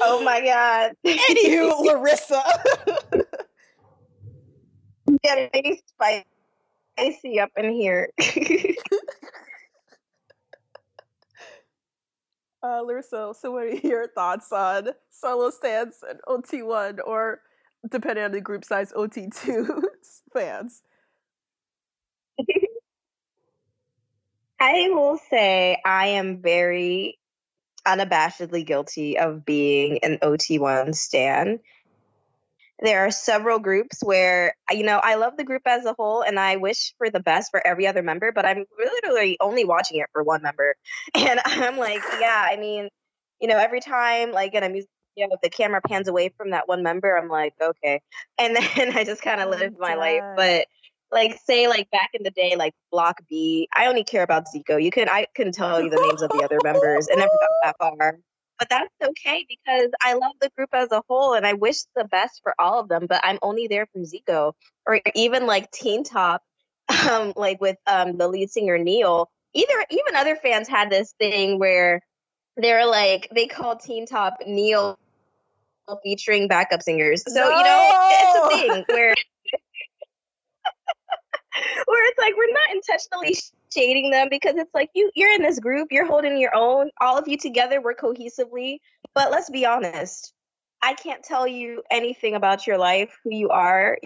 Oh 0.00 0.22
my 0.24 0.40
god. 0.44 0.92
Anywho, 1.04 1.80
Larissa. 1.84 2.42
Getting 5.22 5.78
spicy 5.88 7.40
up 7.40 7.50
in 7.56 7.72
here. 7.72 8.10
uh, 12.62 12.82
Larissa, 12.82 13.32
so 13.38 13.52
what 13.52 13.64
are 13.64 13.74
your 13.86 14.08
thoughts 14.08 14.52
on 14.52 14.88
solo 15.10 15.50
stance 15.50 15.98
and 16.08 16.20
OT1 16.28 16.98
or 17.04 17.40
depending 17.90 18.24
on 18.24 18.32
the 18.32 18.40
group 18.40 18.64
size 18.64 18.92
OT2 18.92 19.82
fans? 20.32 20.82
I 24.60 24.88
will 24.90 25.18
say 25.28 25.76
I 25.84 26.06
am 26.06 26.40
very 26.40 27.18
unabashedly 27.86 28.66
guilty 28.66 29.18
of 29.18 29.44
being 29.44 29.98
an 30.02 30.18
OT1 30.22 30.94
stan. 30.94 31.60
There 32.80 33.06
are 33.06 33.10
several 33.12 33.60
groups 33.60 34.02
where, 34.02 34.56
you 34.70 34.82
know, 34.82 34.98
I 34.98 35.14
love 35.14 35.36
the 35.36 35.44
group 35.44 35.62
as 35.66 35.84
a 35.84 35.94
whole 35.96 36.22
and 36.22 36.38
I 36.38 36.56
wish 36.56 36.94
for 36.98 37.10
the 37.10 37.20
best 37.20 37.50
for 37.52 37.64
every 37.64 37.86
other 37.86 38.02
member, 38.02 38.32
but 38.32 38.44
I'm 38.44 38.64
literally 38.76 39.36
only 39.40 39.64
watching 39.64 40.00
it 40.00 40.06
for 40.12 40.22
one 40.22 40.42
member. 40.42 40.74
And 41.14 41.40
I'm 41.44 41.76
like, 41.76 42.02
yeah, 42.18 42.48
I 42.50 42.56
mean, 42.56 42.88
you 43.40 43.46
know, 43.48 43.56
every 43.56 43.80
time 43.80 44.32
like 44.32 44.54
in 44.54 44.64
a 44.64 44.68
music 44.68 44.90
you 45.16 45.26
know, 45.26 45.34
if 45.34 45.40
the 45.40 45.50
camera 45.50 45.80
pans 45.86 46.08
away 46.08 46.30
from 46.36 46.50
that 46.50 46.68
one 46.68 46.82
member, 46.82 47.16
I'm 47.16 47.28
like, 47.28 47.54
okay. 47.60 48.00
And 48.38 48.56
then 48.76 48.96
I 48.96 49.04
just 49.04 49.22
kind 49.22 49.40
of 49.40 49.50
live 49.50 49.74
my 49.78 49.94
life. 49.94 50.22
But 50.36 50.66
like 51.12 51.38
say 51.44 51.68
like 51.68 51.90
back 51.90 52.10
in 52.14 52.22
the 52.22 52.30
day 52.30 52.56
like 52.56 52.74
block 52.90 53.20
b 53.28 53.68
i 53.74 53.86
only 53.86 54.02
care 54.02 54.22
about 54.22 54.46
zico. 54.54 54.82
You 54.82 54.90
can 54.90 55.08
i 55.08 55.26
couldn't 55.34 55.52
tell 55.52 55.80
you 55.80 55.90
the 55.90 56.00
names 56.00 56.22
of 56.22 56.30
the 56.30 56.42
other 56.42 56.58
members 56.64 57.08
and 57.08 57.18
never 57.18 57.30
got 57.40 57.50
that 57.62 57.76
far. 57.78 58.18
But 58.58 58.68
that's 58.68 58.94
okay 59.04 59.46
because 59.48 59.90
i 60.00 60.14
love 60.14 60.32
the 60.40 60.50
group 60.56 60.70
as 60.72 60.90
a 60.90 61.02
whole 61.08 61.34
and 61.34 61.46
i 61.46 61.52
wish 61.52 61.82
the 61.94 62.04
best 62.04 62.40
for 62.42 62.54
all 62.58 62.80
of 62.80 62.88
them 62.88 63.06
but 63.06 63.20
i'm 63.22 63.38
only 63.42 63.68
there 63.68 63.86
for 63.92 64.00
zico. 64.00 64.54
Or 64.86 65.00
even 65.14 65.46
like 65.46 65.70
teen 65.70 66.02
top 66.02 66.42
um 67.08 67.32
like 67.36 67.60
with 67.60 67.76
um 67.86 68.16
the 68.16 68.28
lead 68.28 68.50
singer 68.50 68.78
niel. 68.78 69.30
Either 69.54 69.84
even 69.90 70.16
other 70.16 70.36
fans 70.36 70.66
had 70.66 70.90
this 70.90 71.14
thing 71.18 71.58
where 71.58 72.00
they're 72.56 72.86
like 72.86 73.28
they 73.34 73.46
call 73.46 73.76
teen 73.76 74.06
top 74.06 74.38
niel 74.46 74.98
featuring 76.02 76.48
backup 76.48 76.82
singers. 76.82 77.22
So 77.26 77.34
no! 77.34 77.50
you 77.50 77.64
know 77.64 78.08
it's 78.10 78.38
a 78.38 78.56
thing 78.56 78.84
where 78.88 79.14
where 81.86 82.08
it's 82.08 82.18
like 82.18 82.34
we're 82.36 82.52
not 82.52 82.74
intentionally 82.74 83.36
shading 83.72 84.10
them 84.10 84.28
because 84.30 84.56
it's 84.56 84.74
like 84.74 84.90
you 84.94 85.10
you're 85.14 85.32
in 85.32 85.42
this 85.42 85.58
group, 85.58 85.88
you're 85.90 86.06
holding 86.06 86.38
your 86.38 86.54
own, 86.54 86.90
all 87.00 87.18
of 87.18 87.28
you 87.28 87.36
together 87.36 87.80
we're 87.80 87.94
cohesively. 87.94 88.78
But 89.14 89.30
let's 89.30 89.50
be 89.50 89.66
honest, 89.66 90.32
I 90.82 90.94
can't 90.94 91.22
tell 91.22 91.46
you 91.46 91.82
anything 91.90 92.34
about 92.34 92.66
your 92.66 92.78
life, 92.78 93.18
who 93.24 93.34
you 93.34 93.50
are, 93.50 93.98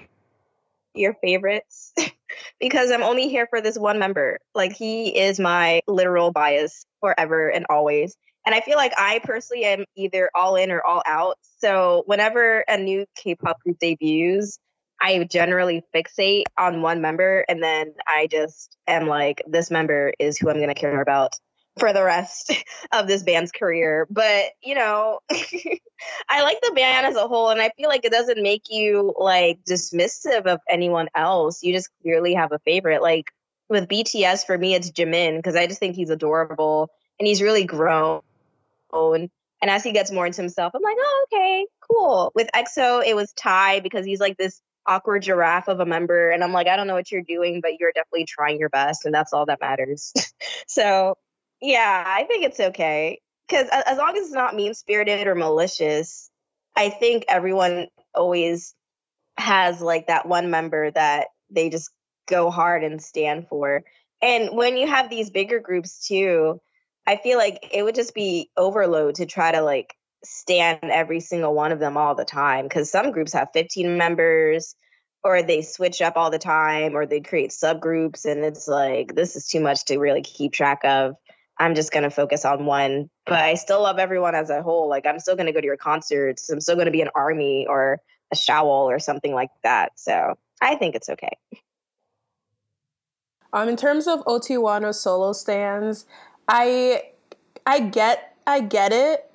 your 0.95 1.15
favorites, 1.15 1.93
because 2.61 2.91
I'm 2.91 3.03
only 3.03 3.29
here 3.29 3.47
for 3.49 3.61
this 3.61 3.79
one 3.79 3.99
member. 3.99 4.39
Like 4.55 4.73
he 4.73 5.17
is 5.19 5.39
my 5.39 5.81
literal 5.87 6.33
bias 6.33 6.85
forever 7.01 7.49
and 7.49 7.67
always. 7.71 8.17
And 8.45 8.55
I 8.55 8.61
feel 8.61 8.77
like 8.77 8.93
I 8.97 9.21
personally 9.25 9.65
am 9.65 9.85
either 9.97 10.31
all 10.35 10.55
in 10.55 10.71
or 10.71 10.85
all 10.85 11.03
out. 11.05 11.37
So 11.59 12.05
whenever 12.07 12.61
a 12.69 12.79
new 12.79 13.05
K-pop 13.17 13.61
group 13.61 13.79
debuts, 13.81 14.61
I 15.01 15.23
generally 15.25 15.83
fixate 15.95 16.45
on 16.59 16.83
one 16.83 17.01
member 17.01 17.45
and 17.49 17.63
then 17.63 17.95
I 18.07 18.29
just 18.31 18.77
am 18.87 19.07
like, 19.07 19.43
this 19.47 19.71
member 19.71 20.13
is 20.19 20.39
who 20.39 20.49
I'm 20.49 20.57
going 20.57 20.69
to 20.69 20.75
care 20.75 21.01
about 21.01 21.35
for 21.79 21.93
the 21.93 22.03
rest 22.03 22.53
of 22.93 23.07
this 23.07 23.23
band's 23.23 23.53
career. 23.53 24.07
But, 24.11 24.47
you 24.63 24.75
know, 24.75 25.21
I 25.31 26.43
like 26.43 26.61
the 26.63 26.73
band 26.75 27.07
as 27.07 27.17
a 27.17 27.29
whole 27.29 27.51
and 27.51 27.61
I 27.61 27.71
feel 27.77 27.89
like 27.89 28.05
it 28.05 28.13
doesn't 28.13 28.43
make 28.43 28.65
you 28.71 29.15
like 29.19 29.61
dismissive 29.69 30.47
of 30.47 30.61
anyone 30.69 31.09
else. 31.15 31.63
You 31.63 31.73
just 31.73 31.91
clearly 32.03 32.35
have 32.35 32.53
a 32.53 32.59
favorite. 32.61 33.03
Like 33.03 33.31
with 33.69 33.89
BTS, 33.89 34.47
for 34.47 34.57
me, 34.57 34.75
it's 34.75 34.91
Jimin 34.91 35.37
because 35.37 35.57
I 35.57 35.67
just 35.67 35.81
think 35.81 35.97
he's 35.97 36.11
adorable 36.11 36.91
and 37.19 37.27
he's 37.27 37.43
really 37.43 37.65
grown. 37.65 38.23
And 38.93 39.71
as 39.71 39.83
he 39.83 39.93
gets 39.93 40.11
more 40.11 40.27
into 40.27 40.41
himself, 40.41 40.73
I'm 40.75 40.83
like, 40.83 40.97
oh, 40.99 41.27
okay, 41.33 41.67
cool. 41.81 42.33
With 42.35 42.49
EXO, 42.55 43.05
it 43.05 43.17
was 43.17 43.33
Ty 43.33 43.81
because 43.81 44.07
he's 44.07 44.21
like 44.21 44.37
this 44.37 44.61
awkward 44.87 45.23
giraffe 45.23 45.69
of 45.69 45.81
a 45.81 45.87
member 45.87 46.31
and 46.31 46.45
i'm 46.45 46.53
like 46.53 46.67
i 46.67 46.77
don't 46.77 46.87
know 46.87 46.95
what 46.95 47.11
you're 47.11 47.23
doing 47.23 47.61
but 47.61 47.73
you're 47.79 47.93
definitely 47.95 48.25
trying 48.25 48.59
your 48.59 48.69
best 48.69 49.05
and 49.05 49.15
that's 49.15 49.33
all 49.33 49.47
that 49.47 49.61
matters. 49.61 50.13
So 50.69 51.17
yeah 51.61 52.05
i 52.07 52.25
think 52.25 52.45
it's 52.45 52.61
okay 52.61 53.21
because 53.49 53.69
as 53.71 53.99
long 53.99 54.17
as 54.17 54.25
it's 54.25 54.33
not 54.33 54.55
mean 54.55 54.75
spirited 54.75 55.27
or 55.27 55.35
malicious 55.35 56.31
i 56.77 56.91
think 56.91 57.25
everyone 57.29 57.89
always 58.15 58.75
has 59.39 59.81
like 59.81 60.09
that 60.09 60.27
one 60.27 60.51
member 60.51 60.91
that 60.91 61.29
they 61.51 61.71
just 61.71 61.91
go 62.27 62.51
hard 62.51 62.83
and 62.83 63.01
stand 63.03 63.47
for. 63.49 63.85
And 64.23 64.57
when 64.57 64.77
you 64.77 64.87
have 64.87 65.09
these 65.09 65.31
bigger 65.31 65.61
groups 65.61 66.07
too 66.07 66.61
i 67.07 67.17
feel 67.17 67.39
like 67.39 67.69
it 67.73 67.83
would 67.83 67.95
just 67.95 68.15
be 68.15 68.51
overload 68.57 69.17
to 69.17 69.27
try 69.27 69.53
to 69.53 69.61
like 69.61 69.95
stand 70.27 70.85
every 70.85 71.21
single 71.21 71.55
one 71.55 71.73
of 71.73 71.79
them 71.79 71.97
all 71.97 72.15
the 72.15 72.25
time 72.25 72.65
because 72.65 72.91
some 72.91 73.13
groups 73.13 73.33
have 73.33 73.49
15 73.53 73.97
members 73.97 74.75
or 75.25 75.43
they 75.43 75.63
switch 75.63 76.03
up 76.03 76.17
all 76.17 76.31
the 76.31 76.39
time 76.39 76.95
or 76.95 77.07
they 77.07 77.21
create 77.21 77.51
subgroups 77.51 78.25
and 78.25 78.45
it's 78.45 78.69
like 78.69 79.15
this 79.15 79.37
is 79.37 79.49
too 79.49 79.61
much 79.61 79.85
to 79.87 79.99
really 79.99 80.23
keep 80.23 80.53
track 80.53 80.81
of. 80.85 81.15
I'm 81.59 81.75
just 81.75 81.91
going 81.91 82.03
to 82.03 82.11
focus 82.11 82.45
on 82.45 82.67
one 82.67 83.09
but 83.27 83.41
i 83.41 83.55
still 83.55 83.83
love 83.83 83.99
everyone 83.99 84.35
as 84.35 84.51
a 84.51 84.63
whole 84.63 84.89
like 84.89 85.07
i'm 85.07 85.19
still 85.19 85.37
going 85.37 85.47
to 85.47 85.53
go 85.53 85.61
to 85.61 85.67
your 85.67 85.77
concerts 85.77 86.49
i'm 86.49 86.61
still 86.61 86.77
going 86.77 86.87
to 86.87 86.93
be 86.93 87.03
an 87.03 87.11
army 87.15 87.67
or 87.69 87.99
a 88.33 88.37
shawol 88.37 88.87
or 88.87 88.99
something 88.99 89.35
like 89.35 89.51
that 89.63 89.93
so 89.97 90.35
i 90.63 90.77
think 90.77 90.95
it's 90.95 91.09
okay. 91.09 91.37
Um 93.53 93.69
in 93.69 93.77
terms 93.77 94.07
of 94.07 94.25
ot1 94.25 94.95
solo 94.95 95.33
stands 95.33 96.07
i 96.49 97.03
i 97.67 97.81
get 97.81 98.37
i 98.47 98.61
get 98.61 98.93
it 98.93 99.31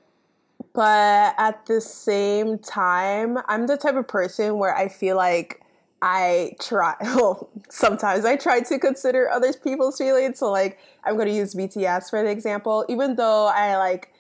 but 0.74 1.36
at 1.38 1.66
the 1.66 1.82
same 1.82 2.58
time, 2.60 3.40
I'm 3.48 3.68
the 3.68 3.78
type 3.78 3.96
of 3.96 4.08
person 4.08 4.58
where 4.58 4.76
I 4.76 4.88
feel 4.88 5.18
like 5.18 5.62
I 6.02 6.56
try, 6.60 6.96
well, 7.02 7.50
sometimes 7.70 8.26
I 8.26 8.38
try 8.38 8.62
to 8.62 8.80
consider 8.80 9.30
other 9.30 9.54
people's 9.54 9.98
feelings. 9.98 10.40
So, 10.40 10.52
like, 10.52 10.80
I'm 11.04 11.16
going 11.16 11.28
to 11.28 11.34
use 11.34 11.54
BTS 11.54 12.10
for 12.10 12.24
the 12.24 12.30
example, 12.30 12.86
even 12.90 13.16
though 13.16 13.48
I 13.48 13.78
like, 13.78 14.14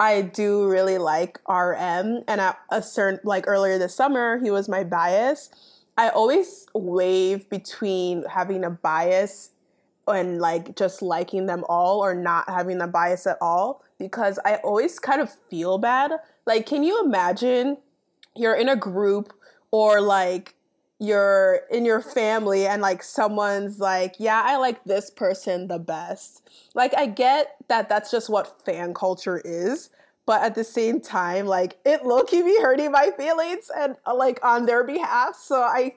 I 0.00 0.22
do 0.22 0.68
really 0.68 0.98
like 0.98 1.38
RM, 1.48 2.24
and 2.26 2.40
at 2.40 2.58
a 2.70 2.82
certain, 2.82 3.20
like 3.22 3.46
earlier 3.46 3.78
this 3.78 3.94
summer, 3.94 4.40
he 4.42 4.50
was 4.50 4.68
my 4.68 4.82
bias. 4.82 5.50
I 5.96 6.08
always 6.08 6.66
wave 6.74 7.48
between 7.50 8.24
having 8.24 8.64
a 8.64 8.70
bias 8.70 9.50
and 10.08 10.40
like 10.40 10.74
just 10.74 11.02
liking 11.02 11.46
them 11.46 11.64
all 11.68 12.00
or 12.00 12.14
not 12.14 12.48
having 12.48 12.80
a 12.80 12.88
bias 12.88 13.26
at 13.26 13.36
all 13.40 13.81
because 14.02 14.38
I 14.44 14.56
always 14.56 14.98
kind 14.98 15.20
of 15.20 15.30
feel 15.48 15.78
bad. 15.78 16.12
Like, 16.46 16.66
can 16.66 16.82
you 16.82 17.02
imagine 17.04 17.78
you're 18.36 18.54
in 18.54 18.68
a 18.68 18.76
group 18.76 19.32
or 19.70 20.00
like 20.00 20.54
you're 20.98 21.62
in 21.70 21.84
your 21.84 22.00
family 22.00 22.66
and 22.66 22.80
like 22.80 23.02
someone's 23.02 23.80
like, 23.80 24.14
yeah, 24.18 24.42
I 24.44 24.56
like 24.56 24.84
this 24.84 25.10
person 25.10 25.68
the 25.68 25.78
best. 25.78 26.48
Like, 26.74 26.94
I 26.96 27.06
get 27.06 27.56
that 27.68 27.88
that's 27.88 28.10
just 28.10 28.30
what 28.30 28.64
fan 28.64 28.94
culture 28.94 29.40
is. 29.44 29.90
But 30.24 30.42
at 30.42 30.54
the 30.54 30.62
same 30.62 31.00
time, 31.00 31.46
like 31.46 31.78
it 31.84 32.04
low 32.04 32.22
key 32.22 32.42
be 32.42 32.56
hurting 32.62 32.92
my 32.92 33.10
feelings 33.16 33.70
and 33.76 33.96
uh, 34.06 34.14
like 34.14 34.38
on 34.44 34.66
their 34.66 34.84
behalf. 34.84 35.34
So 35.34 35.60
I 35.62 35.96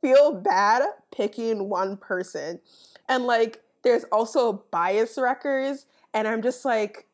feel 0.00 0.32
bad 0.32 0.82
picking 1.14 1.68
one 1.68 1.96
person. 1.96 2.60
And 3.08 3.24
like 3.24 3.62
there's 3.82 4.04
also 4.04 4.64
bias 4.70 5.16
records, 5.18 5.86
And 6.12 6.26
I'm 6.26 6.42
just 6.42 6.64
like, 6.64 7.06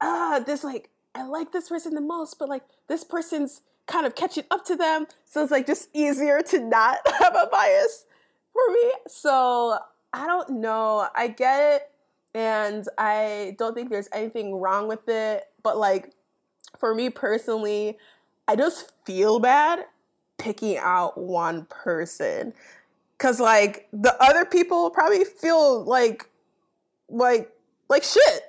ah, 0.00 0.42
this 0.44 0.64
like 0.64 0.90
I 1.14 1.24
like 1.24 1.52
this 1.52 1.68
person 1.68 1.94
the 1.94 2.00
most, 2.00 2.38
but 2.38 2.48
like 2.48 2.62
this 2.88 3.04
person's 3.04 3.62
kind 3.86 4.06
of 4.06 4.14
catching 4.14 4.44
up 4.50 4.64
to 4.66 4.76
them, 4.76 5.06
so 5.24 5.42
it's 5.42 5.52
like 5.52 5.66
just 5.66 5.88
easier 5.92 6.40
to 6.40 6.60
not 6.60 6.98
have 7.18 7.34
a 7.34 7.48
bias 7.50 8.04
for 8.52 8.72
me. 8.72 8.92
So 9.06 9.78
I 10.12 10.26
don't 10.26 10.60
know. 10.60 11.08
I 11.14 11.28
get 11.28 11.74
it, 11.74 11.90
and 12.34 12.86
I 12.98 13.56
don't 13.58 13.74
think 13.74 13.90
there's 13.90 14.08
anything 14.12 14.56
wrong 14.56 14.88
with 14.88 15.08
it. 15.08 15.44
But 15.62 15.78
like 15.78 16.12
for 16.78 16.94
me 16.94 17.10
personally, 17.10 17.98
I 18.48 18.56
just 18.56 18.92
feel 19.04 19.38
bad 19.38 19.86
picking 20.38 20.76
out 20.78 21.16
one 21.16 21.64
person 21.66 22.52
because 23.16 23.40
like 23.40 23.88
the 23.92 24.14
other 24.22 24.44
people 24.44 24.90
probably 24.90 25.24
feel 25.24 25.84
like 25.84 26.28
like 27.08 27.50
like 27.88 28.02
shit 28.02 28.42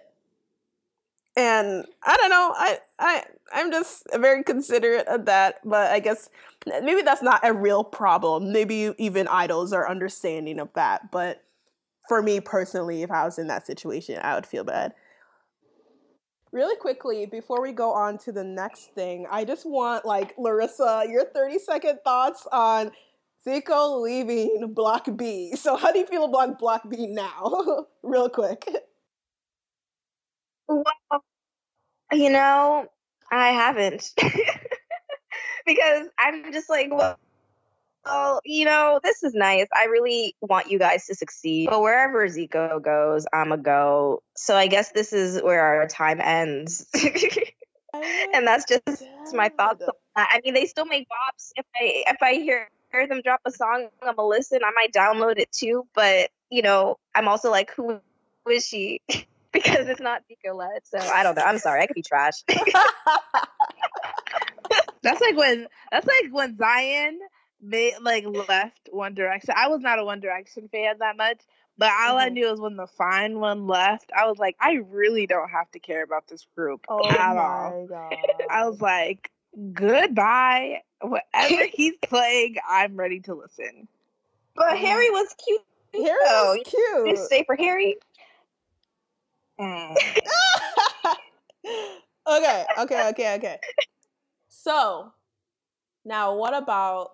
and 1.35 1.85
I 2.03 2.17
don't 2.17 2.29
know. 2.29 2.53
I 2.55 2.79
I 2.99 3.23
I'm 3.53 3.71
just 3.71 4.03
very 4.13 4.43
considerate 4.43 5.07
of 5.07 5.25
that, 5.25 5.59
but 5.63 5.91
I 5.91 5.99
guess 5.99 6.29
maybe 6.65 7.01
that's 7.01 7.21
not 7.21 7.41
a 7.43 7.53
real 7.53 7.83
problem. 7.83 8.51
Maybe 8.51 8.93
even 8.97 9.27
idols 9.27 9.73
are 9.73 9.89
understanding 9.89 10.59
of 10.59 10.69
that, 10.73 11.11
but 11.11 11.43
for 12.07 12.21
me 12.21 12.39
personally, 12.39 13.03
if 13.03 13.11
I 13.11 13.25
was 13.25 13.37
in 13.37 13.47
that 13.47 13.65
situation, 13.65 14.19
I 14.21 14.35
would 14.35 14.45
feel 14.45 14.63
bad. 14.63 14.93
Really 16.51 16.75
quickly, 16.77 17.25
before 17.25 17.61
we 17.61 17.73
go 17.73 17.91
on 17.91 18.17
to 18.19 18.31
the 18.31 18.43
next 18.43 18.93
thing, 18.93 19.27
I 19.29 19.43
just 19.43 19.65
want 19.65 20.05
like 20.05 20.33
Larissa, 20.37 21.05
your 21.09 21.25
30 21.25 21.59
second 21.59 21.99
thoughts 22.05 22.47
on 22.51 22.91
Zico 23.45 24.01
leaving 24.01 24.71
Block 24.73 25.07
B. 25.17 25.55
So 25.55 25.75
how 25.75 25.91
do 25.91 25.99
you 25.99 26.05
feel 26.05 26.25
about 26.25 26.57
Block 26.57 26.89
B 26.89 27.07
now? 27.07 27.87
Real 28.03 28.29
quick. 28.29 28.65
Well, 30.67 30.83
you 32.11 32.29
know, 32.29 32.87
I 33.31 33.49
haven't. 33.49 34.11
because 35.65 36.07
I'm 36.17 36.51
just 36.53 36.69
like, 36.69 36.89
well, 36.91 37.17
well, 38.05 38.39
you 38.45 38.65
know, 38.65 38.99
this 39.03 39.23
is 39.23 39.33
nice. 39.33 39.67
I 39.75 39.85
really 39.85 40.35
want 40.41 40.69
you 40.69 40.77
guys 40.77 41.05
to 41.07 41.15
succeed. 41.15 41.69
But 41.69 41.81
wherever 41.81 42.27
Zico 42.27 42.81
goes, 42.81 43.25
I'm 43.33 43.51
a 43.51 43.57
go. 43.57 44.21
So 44.35 44.55
I 44.55 44.67
guess 44.67 44.91
this 44.91 45.11
is 45.11 45.41
where 45.41 45.61
our 45.61 45.87
time 45.87 46.21
ends. 46.21 46.87
Oh 47.95 48.29
and 48.33 48.45
that's 48.45 48.65
just 48.65 48.83
my 49.33 49.47
thoughts. 49.47 49.81
on 49.83 49.93
that. 50.17 50.27
I 50.29 50.41
mean, 50.43 50.53
they 50.53 50.65
still 50.65 50.85
make 50.85 51.07
bops. 51.07 51.51
If 51.55 51.65
I 51.73 52.03
if 52.07 52.17
I 52.21 52.33
hear 52.33 52.67
hear 52.91 53.07
them 53.07 53.21
drop 53.23 53.39
a 53.45 53.51
song, 53.51 53.87
I'm 54.01 54.15
gonna 54.15 54.27
listen. 54.27 54.59
I 54.65 54.71
might 54.71 54.91
download 54.91 55.37
it 55.37 55.49
too. 55.51 55.87
But 55.95 56.29
you 56.49 56.61
know, 56.61 56.97
I'm 57.15 57.29
also 57.29 57.51
like, 57.51 57.71
who 57.71 58.01
is 58.49 58.65
she? 58.65 59.01
because 59.63 59.87
it's 59.87 60.01
not 60.01 60.23
Zico 60.29 60.55
led. 60.55 60.81
So 60.83 60.99
I 60.99 61.23
don't 61.23 61.35
know. 61.35 61.43
I'm 61.43 61.59
sorry. 61.59 61.81
I 61.81 61.87
could 61.87 61.95
be 61.95 62.01
trash. 62.01 62.33
that's 65.01 65.21
like 65.21 65.37
when 65.37 65.67
that's 65.91 66.05
like 66.05 66.27
when 66.31 66.57
Zayn 66.57 67.13
made 67.61 67.93
like 68.01 68.25
left 68.25 68.89
One 68.91 69.13
Direction. 69.13 69.53
I 69.55 69.69
was 69.69 69.79
not 69.81 69.99
a 69.99 70.03
One 70.03 70.19
Direction 70.19 70.67
fan 70.67 70.97
that 70.99 71.15
much, 71.15 71.39
but 71.77 71.89
all 71.89 72.15
mm-hmm. 72.15 72.25
I 72.25 72.29
knew 72.29 72.49
was 72.49 72.59
when 72.59 72.75
the 72.75 72.87
fine 72.87 73.39
one 73.39 73.65
left, 73.67 74.11
I 74.15 74.27
was 74.27 74.37
like, 74.37 74.55
I 74.59 74.79
really 74.89 75.25
don't 75.25 75.49
have 75.49 75.71
to 75.71 75.79
care 75.79 76.03
about 76.03 76.27
this 76.27 76.45
group 76.55 76.85
oh 76.89 77.07
at 77.09 77.37
all. 77.37 77.87
God. 77.87 78.15
I 78.49 78.67
was 78.67 78.81
like, 78.81 79.31
goodbye. 79.73 80.81
Whatever 81.01 81.65
he's 81.73 81.95
playing, 82.01 82.55
I'm 82.67 82.97
ready 82.97 83.21
to 83.21 83.35
listen. 83.35 83.87
But 84.55 84.77
Harry 84.77 85.09
was 85.11 85.33
cute. 85.45 85.61
Harry 85.93 86.17
was 86.23 86.59
cute. 86.65 87.05
Did 87.05 87.17
you 87.17 87.25
stay 87.25 87.43
for 87.45 87.55
Harry? 87.55 87.97
Mm. 89.59 89.95
okay, 92.27 92.65
okay, 92.79 93.09
okay, 93.09 93.35
okay. 93.35 93.59
So, 94.49 95.11
now 96.03 96.35
what 96.35 96.55
about 96.55 97.11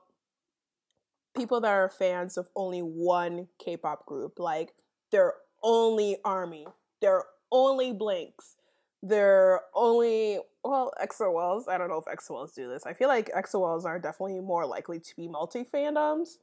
people 1.36 1.62
that 1.62 1.69
are 1.71 1.89
fans 1.89 2.38
of 2.38 2.50
only 2.55 2.81
one 2.81 3.48
K-pop 3.63 4.05
group, 4.05 4.39
like 4.39 4.74
they're 5.12 5.33
only 5.63 6.17
Army, 6.25 6.65
they're 7.01 7.24
only 7.51 7.93
Blinks, 7.93 8.57
they're 9.03 9.62
only 9.74 10.39
well 10.63 10.93
EXO-Ls. 11.01 11.67
I 11.67 11.77
don't 11.77 11.89
know 11.89 12.03
if 12.05 12.05
EXO-Ls 12.05 12.53
do 12.53 12.69
this. 12.69 12.86
I 12.86 12.93
feel 12.93 13.07
like 13.07 13.31
EXO-Ls 13.36 13.86
are 13.86 14.00
definitely 14.00 14.39
more 14.41 14.65
likely 14.65 15.00
to 15.00 15.15
be 15.15 15.27
multi 15.27 15.63
fandoms. 15.63 16.38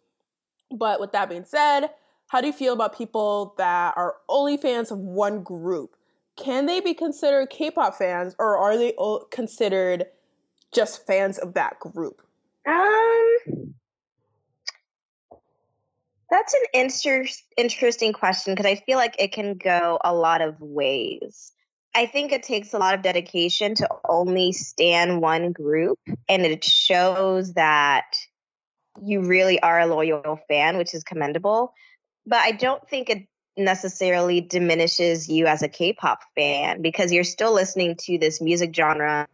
But 0.70 1.00
with 1.00 1.12
that 1.12 1.28
being 1.28 1.44
said, 1.44 1.88
how 2.28 2.40
do 2.40 2.46
you 2.46 2.52
feel 2.52 2.74
about 2.74 2.96
people 2.96 3.54
that 3.58 3.94
are 3.96 4.16
only 4.28 4.56
fans 4.56 4.90
of 4.90 4.98
one 4.98 5.42
group? 5.42 5.96
Can 6.36 6.66
they 6.66 6.80
be 6.80 6.94
considered 6.94 7.50
K-pop 7.50 7.96
fans, 7.96 8.34
or 8.38 8.56
are 8.56 8.76
they 8.76 8.94
considered 9.30 10.06
just 10.72 11.06
fans 11.06 11.38
of 11.38 11.54
that 11.54 11.80
group? 11.80 12.22
Um, 12.66 13.74
that's 16.30 16.54
an 16.54 16.60
inter- 16.74 17.26
interesting 17.56 18.12
question 18.12 18.54
because 18.54 18.66
I 18.66 18.76
feel 18.76 18.98
like 18.98 19.16
it 19.18 19.32
can 19.32 19.54
go 19.54 19.98
a 20.04 20.14
lot 20.14 20.42
of 20.42 20.60
ways. 20.60 21.52
I 21.94 22.06
think 22.06 22.30
it 22.32 22.42
takes 22.42 22.74
a 22.74 22.78
lot 22.78 22.94
of 22.94 23.02
dedication 23.02 23.74
to 23.76 23.88
only 24.06 24.52
stand 24.52 25.22
one 25.22 25.52
group, 25.52 25.98
and 26.28 26.44
it 26.44 26.62
shows 26.62 27.54
that 27.54 28.14
you 29.02 29.22
really 29.22 29.58
are 29.60 29.80
a 29.80 29.86
loyal 29.86 30.38
fan, 30.48 30.76
which 30.76 30.92
is 30.94 31.02
commendable. 31.02 31.72
But 32.28 32.40
I 32.40 32.52
don't 32.52 32.86
think 32.88 33.08
it 33.08 33.26
necessarily 33.56 34.40
diminishes 34.40 35.28
you 35.28 35.46
as 35.46 35.62
a 35.62 35.68
K-pop 35.68 36.20
fan 36.36 36.82
because 36.82 37.10
you're 37.10 37.24
still 37.24 37.52
listening 37.52 37.96
to 38.00 38.18
this 38.18 38.40
music 38.40 38.74
genre 38.74 39.26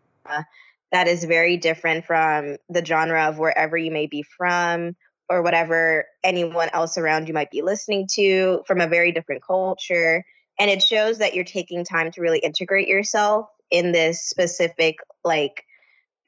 that 0.92 1.08
is 1.08 1.24
very 1.24 1.56
different 1.56 2.04
from 2.04 2.56
the 2.68 2.84
genre 2.84 3.24
of 3.28 3.38
wherever 3.38 3.76
you 3.76 3.90
may 3.90 4.06
be 4.06 4.22
from 4.22 4.94
or 5.28 5.42
whatever 5.42 6.04
anyone 6.22 6.68
else 6.72 6.96
around 6.96 7.26
you 7.26 7.34
might 7.34 7.50
be 7.50 7.62
listening 7.62 8.06
to 8.12 8.62
from 8.66 8.80
a 8.80 8.86
very 8.86 9.10
different 9.10 9.42
culture. 9.42 10.24
And 10.58 10.70
it 10.70 10.82
shows 10.82 11.18
that 11.18 11.34
you're 11.34 11.44
taking 11.44 11.84
time 11.84 12.12
to 12.12 12.20
really 12.20 12.38
integrate 12.38 12.86
yourself 12.86 13.48
in 13.70 13.90
this 13.90 14.22
specific 14.22 14.96
like 15.24 15.64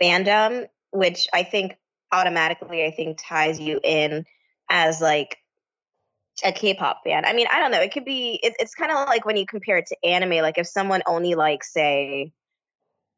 fandom 0.03 0.67
which 0.91 1.29
i 1.33 1.43
think 1.43 1.77
automatically 2.13 2.85
i 2.85 2.91
think 2.91 3.19
ties 3.21 3.61
you 3.61 3.81
in 3.83 4.25
as 4.69 5.01
like 5.01 5.39
a 6.45 6.53
k-pop 6.53 7.03
fan 7.05 7.25
i 7.25 7.33
mean 7.33 7.47
i 7.51 7.59
don't 7.59 7.71
know 7.71 7.81
it 7.81 7.93
could 7.93 8.05
be 8.05 8.39
it, 8.43 8.55
it's 8.59 8.75
kind 8.75 8.93
of 8.93 9.09
like 9.09 9.25
when 9.25 9.37
you 9.37 9.47
compare 9.47 9.79
it 9.79 9.87
to 9.87 9.97
anime 10.05 10.43
like 10.43 10.59
if 10.59 10.67
someone 10.67 11.03
only 11.07 11.35
like 11.35 11.65
say 11.65 12.33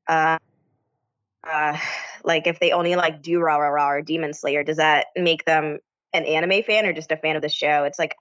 uh 0.07 0.39
uh 1.49 1.77
like 2.25 2.47
if 2.47 2.61
they 2.61 2.73
only 2.73 2.95
like 2.97 3.23
Durarara 3.23 3.87
or 3.87 4.03
demon 4.03 4.35
slayer 4.35 4.63
does 4.63 4.77
that 4.77 5.07
make 5.17 5.45
them 5.45 5.79
an 6.13 6.25
anime 6.25 6.63
fan 6.63 6.87
or 6.87 6.93
just 6.93 7.13
a 7.13 7.17
fan 7.17 7.37
of 7.37 7.43
the 7.43 7.49
show 7.49 7.85
it's 7.85 7.99
like 7.99 8.15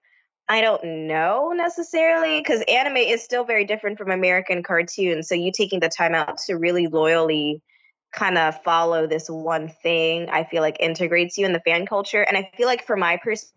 I 0.49 0.61
don't 0.61 1.07
know 1.07 1.51
necessarily 1.53 2.39
because 2.39 2.63
anime 2.69 2.97
is 2.97 3.21
still 3.21 3.43
very 3.43 3.65
different 3.65 3.97
from 3.97 4.11
American 4.11 4.63
cartoons. 4.63 5.27
So 5.27 5.35
you 5.35 5.51
taking 5.51 5.81
the 5.81 5.89
time 5.89 6.15
out 6.15 6.37
to 6.47 6.53
really 6.53 6.87
loyally 6.87 7.61
kind 8.13 8.37
of 8.37 8.61
follow 8.63 9.07
this 9.07 9.29
one 9.29 9.67
thing, 9.83 10.29
I 10.29 10.45
feel 10.45 10.61
like 10.61 10.77
integrates 10.79 11.37
you 11.37 11.45
in 11.45 11.51
the 11.51 11.59
fan 11.59 11.85
culture. 11.85 12.21
And 12.21 12.37
I 12.37 12.49
feel 12.55 12.67
like 12.67 12.85
for 12.85 12.95
my 12.95 13.17
perspective, 13.17 13.56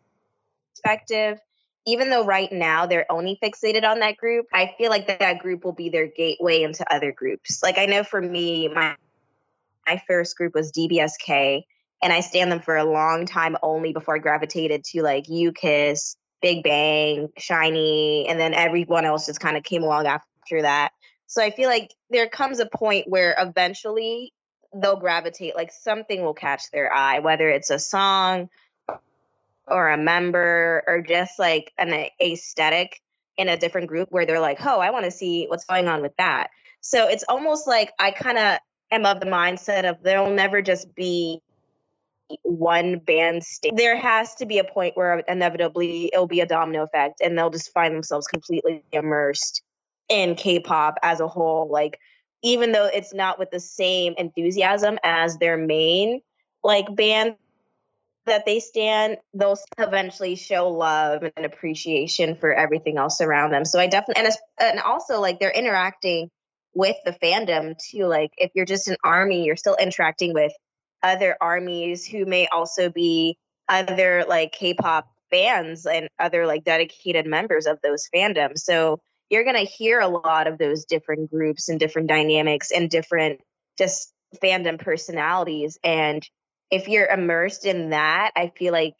even 1.86 2.10
though 2.10 2.24
right 2.24 2.52
now 2.52 2.86
they're 2.86 3.10
only 3.10 3.38
fixated 3.42 3.84
on 3.84 4.00
that 4.00 4.16
group, 4.16 4.46
I 4.52 4.74
feel 4.76 4.90
like 4.90 5.06
that, 5.06 5.20
that 5.20 5.38
group 5.38 5.64
will 5.64 5.72
be 5.72 5.88
their 5.88 6.06
gateway 6.06 6.62
into 6.62 6.84
other 6.92 7.12
groups. 7.12 7.62
Like 7.62 7.78
I 7.78 7.86
know 7.86 8.04
for 8.04 8.20
me, 8.20 8.68
my 8.68 8.96
my 9.86 10.02
first 10.06 10.36
group 10.36 10.54
was 10.54 10.72
DBSK, 10.72 11.62
and 12.02 12.12
I 12.12 12.20
stand 12.20 12.52
them 12.52 12.60
for 12.60 12.76
a 12.76 12.84
long 12.84 13.26
time 13.26 13.56
only 13.62 13.92
before 13.92 14.16
I 14.16 14.18
gravitated 14.18 14.84
to 14.84 15.02
like 15.02 15.28
U-KISS 15.28 16.16
Big 16.42 16.62
Bang, 16.62 17.28
SHINee, 17.38 18.26
and 18.28 18.38
then 18.38 18.54
everyone 18.54 19.04
else 19.04 19.26
just 19.26 19.40
kind 19.40 19.56
of 19.56 19.62
came 19.62 19.82
along 19.82 20.06
after 20.06 20.62
that. 20.62 20.92
So 21.26 21.42
I 21.42 21.50
feel 21.50 21.68
like 21.68 21.94
there 22.08 22.28
comes 22.28 22.60
a 22.60 22.66
point 22.66 23.06
where 23.08 23.34
eventually 23.38 24.32
they'll 24.74 24.96
gravitate, 24.96 25.56
like 25.56 25.70
something 25.72 26.22
will 26.22 26.34
catch 26.34 26.70
their 26.70 26.92
eye, 26.92 27.18
whether 27.20 27.48
it's 27.48 27.70
a 27.70 27.78
song 27.78 28.48
or 29.70 29.88
a 29.88 29.96
member 29.96 30.82
or 30.86 31.02
just 31.02 31.38
like 31.38 31.72
an 31.78 32.08
aesthetic 32.20 33.00
in 33.36 33.48
a 33.48 33.56
different 33.56 33.88
group 33.88 34.08
where 34.10 34.26
they're 34.26 34.40
like, 34.40 34.64
oh, 34.64 34.80
I 34.80 34.90
want 34.90 35.04
to 35.04 35.10
see 35.10 35.46
what's 35.46 35.64
going 35.64 35.88
on 35.88 36.02
with 36.02 36.16
that. 36.18 36.50
So 36.80 37.08
it's 37.08 37.24
almost 37.28 37.66
like 37.66 37.92
I 37.98 38.10
kind 38.10 38.38
of 38.38 38.58
am 38.90 39.06
of 39.06 39.20
the 39.20 39.26
mindset 39.26 39.88
of 39.88 40.02
there'll 40.02 40.30
never 40.30 40.62
just 40.62 40.94
be 40.94 41.40
one 42.42 42.98
band 42.98 43.44
state, 43.44 43.76
there 43.76 43.96
has 43.96 44.34
to 44.36 44.46
be 44.46 44.58
a 44.58 44.64
point 44.64 44.96
where 44.96 45.18
inevitably 45.20 46.10
it'll 46.12 46.26
be 46.26 46.40
a 46.40 46.46
domino 46.46 46.84
effect 46.84 47.20
and 47.20 47.36
they'll 47.36 47.50
just 47.50 47.72
find 47.72 47.94
themselves 47.94 48.26
completely 48.26 48.84
immersed 48.92 49.62
in 50.08 50.34
K-pop 50.34 50.98
as 51.02 51.20
a 51.20 51.28
whole. 51.28 51.68
Like 51.70 51.98
even 52.42 52.72
though 52.72 52.86
it's 52.86 53.12
not 53.12 53.38
with 53.38 53.50
the 53.50 53.60
same 53.60 54.14
enthusiasm 54.16 54.98
as 55.02 55.38
their 55.38 55.56
main 55.56 56.20
like 56.62 56.94
band 56.94 57.36
that 58.30 58.46
they 58.46 58.60
stand, 58.60 59.18
they'll 59.34 59.58
eventually 59.78 60.36
show 60.36 60.70
love 60.70 61.22
and 61.22 61.44
appreciation 61.44 62.36
for 62.36 62.52
everything 62.52 62.96
else 62.96 63.20
around 63.20 63.50
them. 63.50 63.64
So 63.64 63.78
I 63.78 63.86
definitely 63.86 64.24
and 64.24 64.34
and 64.58 64.80
also 64.80 65.20
like 65.20 65.38
they're 65.38 65.50
interacting 65.50 66.30
with 66.72 66.96
the 67.04 67.12
fandom 67.12 67.76
too. 67.78 68.06
Like 68.06 68.30
if 68.36 68.52
you're 68.54 68.64
just 68.64 68.88
an 68.88 68.96
army, 69.04 69.44
you're 69.44 69.56
still 69.56 69.76
interacting 69.80 70.32
with 70.32 70.52
other 71.02 71.36
armies 71.40 72.06
who 72.06 72.24
may 72.24 72.46
also 72.46 72.90
be 72.90 73.36
other 73.68 74.24
like 74.28 74.52
K-pop 74.52 75.08
fans 75.30 75.86
and 75.86 76.08
other 76.18 76.46
like 76.46 76.64
dedicated 76.64 77.26
members 77.26 77.66
of 77.66 77.78
those 77.82 78.08
fandoms. 78.14 78.58
So 78.58 79.00
you're 79.28 79.44
going 79.44 79.56
to 79.56 79.70
hear 79.70 80.00
a 80.00 80.08
lot 80.08 80.46
of 80.46 80.58
those 80.58 80.84
different 80.84 81.30
groups 81.30 81.68
and 81.68 81.78
different 81.78 82.08
dynamics 82.08 82.70
and 82.70 82.90
different 82.90 83.40
just 83.78 84.12
fandom 84.42 84.78
personalities 84.78 85.78
and 85.82 86.28
if 86.70 86.88
you're 86.88 87.06
immersed 87.06 87.66
in 87.66 87.90
that, 87.90 88.32
I 88.36 88.52
feel 88.56 88.72
like 88.72 88.94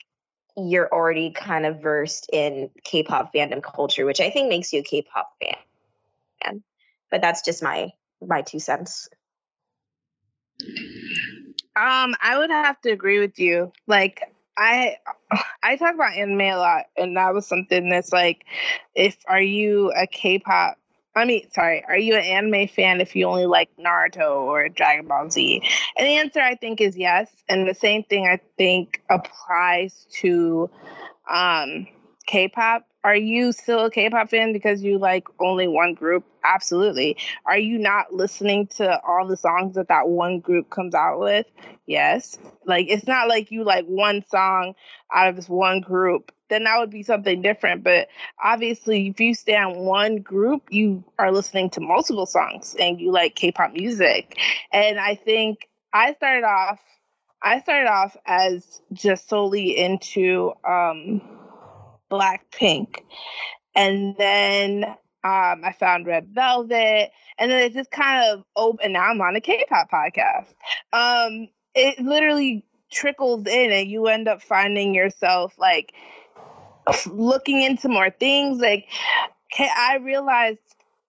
you're 0.57 0.93
already 0.93 1.31
kind 1.31 1.65
of 1.65 1.81
versed 1.81 2.29
in 2.33 2.71
K-pop 2.85 3.33
fandom 3.33 3.63
culture, 3.63 4.05
which 4.05 4.21
I 4.21 4.31
think 4.31 4.49
makes 4.49 4.73
you 4.73 4.81
a 4.81 4.85
K-pop 4.85 5.31
fan. 5.41 6.63
But 7.11 7.23
that's 7.23 7.43
just 7.43 7.63
my 7.63 7.93
my 8.21 8.43
two 8.43 8.59
cents. 8.59 9.09
Um, 11.77 12.15
I 12.21 12.37
would 12.37 12.51
have 12.51 12.81
to 12.83 12.91
agree 12.91 13.21
with 13.21 13.39
you. 13.39 13.73
Like 13.87 14.23
I 14.57 14.97
I 15.63 15.77
talk 15.77 15.95
about 15.95 16.15
anime 16.15 16.41
a 16.41 16.57
lot, 16.57 16.87
and 16.97 17.17
that 17.17 17.33
was 17.33 17.47
something 17.47 17.89
that's 17.89 18.13
like, 18.13 18.45
if 18.95 19.17
are 19.27 19.41
you 19.41 19.93
a 19.93 20.07
K-pop? 20.07 20.77
I 21.15 21.25
mean, 21.25 21.51
sorry, 21.51 21.85
are 21.87 21.99
you 21.99 22.15
an 22.15 22.25
anime 22.25 22.69
fan 22.69 23.01
if 23.01 23.17
you 23.17 23.27
only 23.27 23.47
like 23.47 23.69
Naruto 23.77 24.43
or 24.43 24.69
Dragon 24.69 25.07
Ball 25.07 25.29
Z? 25.29 25.63
And 25.97 26.07
the 26.07 26.19
answer 26.19 26.41
I 26.41 26.55
think 26.55 26.81
is 26.81 26.97
yes. 26.97 27.29
And 27.49 27.69
the 27.69 27.75
same 27.75 28.05
thing 28.05 28.27
I 28.27 28.41
think 28.57 29.03
applies 29.11 30.07
to 30.21 30.71
um, 31.29 31.87
K-pop 32.27 32.87
are 33.03 33.17
you 33.17 33.53
still 33.53 33.87
a 33.87 33.91
K-pop 33.91 34.29
fan 34.29 34.53
because 34.53 34.83
you 34.83 34.99
like 34.99 35.27
only 35.41 35.67
one 35.67 35.95
group? 35.95 36.25
Absolutely. 36.45 37.17
Are 37.47 37.59
you 37.59 37.79
not 37.79 38.13
listening 38.13 38.67
to 38.77 39.01
all 39.03 39.27
the 39.27 39.37
songs 39.37 39.77
that 39.77 39.89
that 39.89 40.09
one 40.09 40.41
group 40.41 40.69
comes 40.69 40.95
out 40.95 41.19
with? 41.19 41.47
Yes. 41.87 42.39
Like 42.67 42.87
it's 42.91 43.07
not 43.07 43.29
like 43.29 43.51
you 43.51 43.65
like 43.65 43.87
one 43.87 44.23
song 44.29 44.75
out 45.13 45.29
of 45.29 45.37
this 45.37 45.49
one 45.49 45.81
group. 45.81 46.31
Then 46.51 46.65
that 46.65 46.79
would 46.79 46.91
be 46.91 47.03
something 47.03 47.41
different. 47.41 47.83
But 47.83 48.09
obviously, 48.43 49.09
if 49.09 49.21
you 49.21 49.35
stay 49.35 49.57
on 49.57 49.77
one 49.77 50.19
group, 50.19 50.65
you 50.71 51.05
are 51.19 51.33
listening 51.33 51.71
to 51.71 51.81
multiple 51.81 52.27
songs 52.27 52.77
and 52.79 53.01
you 53.01 53.13
like 53.13 53.35
K-pop 53.35 53.73
music. 53.73 54.37
And 54.73 54.99
I 55.01 55.15
think 55.15 55.69
I 55.93 56.13
started 56.15 56.45
off. 56.45 56.81
I 57.43 57.61
started 57.61 57.89
off 57.89 58.17
as 58.27 58.83
just 58.93 59.29
solely 59.29 59.79
into 59.79 60.53
um 60.69 61.23
Blackpink. 62.11 62.97
And 63.75 64.17
then 64.19 64.85
um, 65.23 65.63
I 65.65 65.75
found 65.79 66.07
Red 66.07 66.29
Velvet, 66.35 67.11
and 67.39 67.51
then 67.51 67.61
it 67.61 67.73
just 67.73 67.91
kind 67.91 68.31
of 68.31 68.45
opened. 68.57 68.85
And 68.85 68.93
now 68.95 69.11
I'm 69.11 69.21
on 69.21 69.37
a 69.37 69.41
K-pop 69.41 69.91
podcast. 69.91 70.49
Um, 70.93 71.49
it 71.75 72.01
literally 72.01 72.65
trickles 72.91 73.47
in, 73.47 73.71
and 73.71 73.89
you 73.89 74.07
end 74.09 74.29
up 74.29 74.43
finding 74.43 74.95
yourself 74.95 75.55
like 75.59 75.93
looking 77.07 77.63
into 77.63 77.89
more 77.89 78.11
things. 78.11 78.61
Like, 78.61 78.87
I 79.59 79.99
realized 80.03 80.59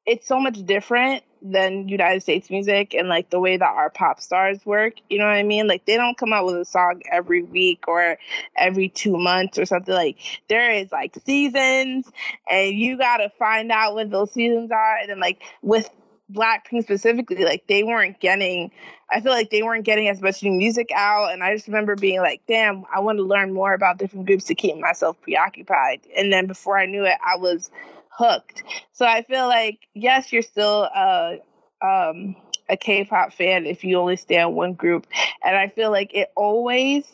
it's 0.05 0.27
so 0.27 0.39
much 0.39 0.65
different 0.65 1.23
than 1.41 1.87
United 1.87 2.21
States 2.21 2.49
music 2.49 2.93
and 2.93 3.07
like 3.07 3.29
the 3.29 3.39
way 3.39 3.57
that 3.57 3.65
our 3.65 3.89
pop 3.89 4.19
stars 4.19 4.63
work. 4.65 4.93
You 5.09 5.17
know 5.17 5.25
what 5.25 5.35
I 5.35 5.43
mean? 5.43 5.67
Like 5.67 5.85
they 5.85 5.97
don't 5.97 6.17
come 6.17 6.33
out 6.33 6.45
with 6.45 6.55
a 6.55 6.65
song 6.65 7.01
every 7.11 7.43
week 7.43 7.87
or 7.87 8.17
every 8.55 8.89
two 8.89 9.17
months 9.17 9.57
or 9.57 9.65
something. 9.65 9.93
Like 9.93 10.17
there 10.49 10.71
is 10.71 10.91
like 10.91 11.15
seasons, 11.25 12.05
and 12.49 12.75
you 12.75 12.97
gotta 12.97 13.31
find 13.39 13.71
out 13.71 13.95
when 13.95 14.09
those 14.09 14.31
seasons 14.31 14.71
are. 14.71 14.97
And 14.97 15.09
then 15.09 15.19
like 15.19 15.41
with 15.61 15.89
Blackpink 16.33 16.83
specifically, 16.83 17.43
like 17.43 17.67
they 17.67 17.83
weren't 17.83 18.19
getting, 18.19 18.71
I 19.09 19.21
feel 19.21 19.31
like 19.31 19.49
they 19.49 19.63
weren't 19.63 19.85
getting 19.85 20.07
as 20.07 20.21
much 20.21 20.41
new 20.43 20.51
music 20.51 20.89
out. 20.95 21.33
And 21.33 21.43
I 21.43 21.53
just 21.53 21.67
remember 21.67 21.95
being 21.95 22.19
like, 22.19 22.41
damn, 22.47 22.85
I 22.93 22.99
want 22.99 23.17
to 23.17 23.23
learn 23.23 23.53
more 23.53 23.73
about 23.73 23.97
different 23.97 24.25
groups 24.25 24.45
to 24.45 24.55
keep 24.55 24.77
myself 24.77 25.19
preoccupied. 25.21 26.01
And 26.15 26.31
then 26.31 26.47
before 26.47 26.77
I 26.77 26.85
knew 26.85 27.05
it, 27.05 27.17
I 27.25 27.37
was 27.37 27.69
hooked. 28.09 28.63
So 28.93 29.05
I 29.05 29.23
feel 29.23 29.47
like, 29.47 29.79
yes, 29.93 30.31
you're 30.31 30.41
still 30.41 30.83
a, 30.83 31.39
um, 31.81 32.35
a 32.69 32.77
K-pop 32.77 33.33
fan 33.33 33.65
if 33.65 33.83
you 33.83 33.97
only 33.97 34.15
stay 34.15 34.39
on 34.39 34.55
one 34.55 34.73
group. 34.73 35.07
And 35.43 35.57
I 35.57 35.67
feel 35.67 35.91
like 35.91 36.13
it 36.13 36.31
always, 36.35 37.05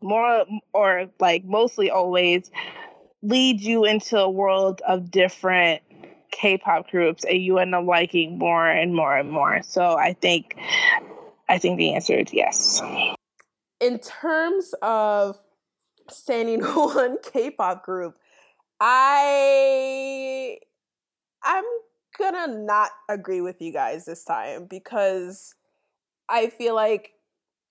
more 0.00 0.46
or 0.72 1.10
like 1.20 1.44
mostly 1.44 1.90
always, 1.90 2.50
leads 3.22 3.64
you 3.64 3.84
into 3.84 4.18
a 4.18 4.30
world 4.30 4.80
of 4.86 5.10
different 5.10 5.82
K-pop 6.30 6.90
groups 6.90 7.24
and 7.24 7.42
you 7.42 7.58
end 7.58 7.74
up 7.74 7.84
liking 7.84 8.38
more 8.38 8.68
and 8.68 8.94
more 8.94 9.16
and 9.16 9.30
more. 9.30 9.62
So 9.62 9.96
I 9.96 10.12
think 10.14 10.56
I 11.48 11.58
think 11.58 11.78
the 11.78 11.94
answer 11.94 12.14
is 12.14 12.32
yes. 12.32 12.82
In 13.80 13.98
terms 13.98 14.74
of 14.82 15.38
standing 16.10 16.60
one 16.64 17.18
K-pop 17.22 17.84
group, 17.84 18.16
I 18.80 20.58
I'm 21.42 21.64
gonna 22.18 22.48
not 22.48 22.90
agree 23.08 23.40
with 23.40 23.60
you 23.60 23.72
guys 23.72 24.04
this 24.04 24.24
time 24.24 24.66
because 24.66 25.54
I 26.28 26.48
feel 26.48 26.74
like 26.74 27.12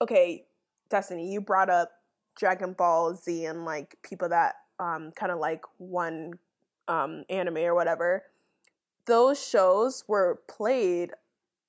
okay, 0.01 0.45
Destiny, 0.89 1.31
you 1.31 1.41
brought 1.41 1.69
up 1.69 1.91
Dragon 2.37 2.73
Ball 2.73 3.15
Z 3.15 3.45
and 3.45 3.65
like 3.65 3.97
people 4.03 4.29
that 4.29 4.55
um 4.79 5.11
kind 5.15 5.31
of 5.31 5.39
like 5.39 5.61
one 5.77 6.33
um 6.87 7.23
anime 7.29 7.57
or 7.57 7.75
whatever 7.75 8.23
those 9.05 9.43
shows 9.43 10.03
were 10.07 10.41
played 10.47 11.11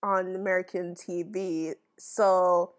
on 0.02 0.34
American 0.34 0.94
TV. 0.94 1.74
So 1.98 2.72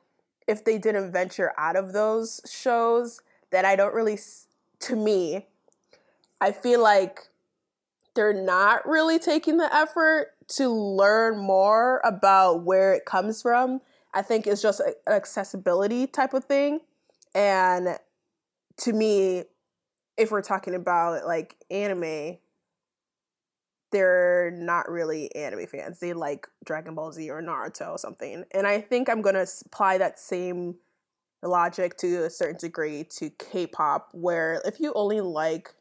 if 0.47 0.63
they 0.63 0.77
didn't 0.77 1.11
venture 1.11 1.53
out 1.57 1.75
of 1.75 1.93
those 1.93 2.41
shows, 2.49 3.21
then 3.51 3.65
I 3.65 3.75
don't 3.75 3.93
really, 3.93 4.19
to 4.79 4.95
me, 4.95 5.45
I 6.39 6.51
feel 6.51 6.81
like 6.81 7.27
they're 8.15 8.33
not 8.33 8.87
really 8.87 9.19
taking 9.19 9.57
the 9.57 9.73
effort 9.73 10.33
to 10.47 10.69
learn 10.69 11.37
more 11.37 12.01
about 12.03 12.63
where 12.63 12.93
it 12.93 13.05
comes 13.05 13.41
from. 13.41 13.81
I 14.13 14.21
think 14.21 14.47
it's 14.47 14.61
just 14.61 14.79
an 14.79 14.93
accessibility 15.07 16.07
type 16.07 16.33
of 16.33 16.45
thing. 16.45 16.79
And 17.35 17.99
to 18.77 18.93
me, 18.93 19.43
if 20.17 20.31
we're 20.31 20.41
talking 20.41 20.73
about 20.73 21.25
like 21.25 21.55
anime, 21.69 22.37
they're 23.91 24.51
not 24.51 24.89
really 24.89 25.33
anime 25.35 25.65
fans. 25.67 25.99
They 25.99 26.13
like 26.13 26.47
Dragon 26.65 26.95
Ball 26.95 27.11
Z 27.11 27.29
or 27.29 27.41
Naruto 27.41 27.91
or 27.91 27.97
something. 27.97 28.43
And 28.51 28.67
I 28.67 28.81
think 28.81 29.09
I'm 29.09 29.21
going 29.21 29.35
to 29.35 29.47
apply 29.65 29.97
that 29.99 30.19
same 30.19 30.75
logic 31.43 31.97
to 31.97 32.25
a 32.25 32.29
certain 32.29 32.57
degree 32.57 33.05
to 33.17 33.29
K-pop 33.29 34.09
where 34.13 34.61
if 34.65 34.79
you 34.79 34.91
only 34.95 35.21
like 35.21 35.73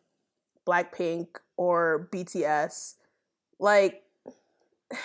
Blackpink 0.66 1.26
or 1.56 2.08
BTS, 2.12 2.94
like 3.58 4.02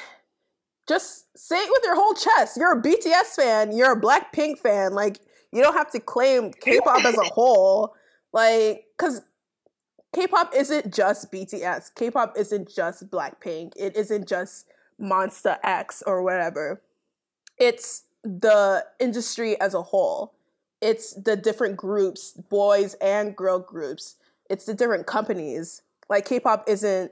just 0.88 1.26
say 1.38 1.56
it 1.56 1.70
with 1.70 1.84
your 1.84 1.96
whole 1.96 2.14
chest. 2.14 2.58
You're 2.58 2.78
a 2.78 2.82
BTS 2.82 3.36
fan, 3.36 3.76
you're 3.76 3.94
a 3.94 4.02
Blackpink 4.02 4.60
fan. 4.60 4.94
Like 4.94 5.20
you 5.52 5.62
don't 5.62 5.74
have 5.74 5.92
to 5.92 6.00
claim 6.00 6.52
K-pop 6.52 7.04
as 7.06 7.18
a 7.18 7.24
whole. 7.34 7.96
Like 8.34 8.86
cuz 8.98 9.22
K-pop 10.14 10.54
isn't 10.56 10.94
just 10.94 11.32
BTS. 11.32 11.96
K-pop 11.96 12.38
isn't 12.38 12.70
just 12.70 13.10
Blackpink. 13.10 13.74
It 13.76 13.96
isn't 13.96 14.28
just 14.28 14.68
Monsta 15.00 15.58
X 15.64 16.04
or 16.06 16.22
whatever. 16.22 16.82
It's 17.58 18.04
the 18.24 18.86
industry 19.00 19.60
as 19.60 19.74
a 19.74 19.82
whole. 19.82 20.34
It's 20.82 21.14
the 21.14 21.36
different 21.36 21.78
groups, 21.78 22.34
boys 22.34 22.96
and 22.96 23.36
girl 23.36 23.60
groups. 23.60 24.16
It's 24.50 24.66
the 24.66 24.74
different 24.74 25.06
companies. 25.06 25.84
Like 26.10 26.26
K-pop 26.26 26.66
isn't 26.68 27.12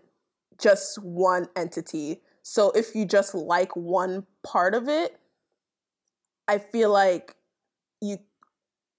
just 0.60 1.02
one 1.02 1.48
entity. 1.56 2.22
So 2.42 2.72
if 2.72 2.96
you 2.96 3.06
just 3.06 3.34
like 3.34 3.76
one 3.76 4.26
part 4.44 4.74
of 4.74 4.90
it, 4.90 5.20
I 6.48 6.58
feel 6.58 6.90
like 6.92 7.36
you 8.02 8.18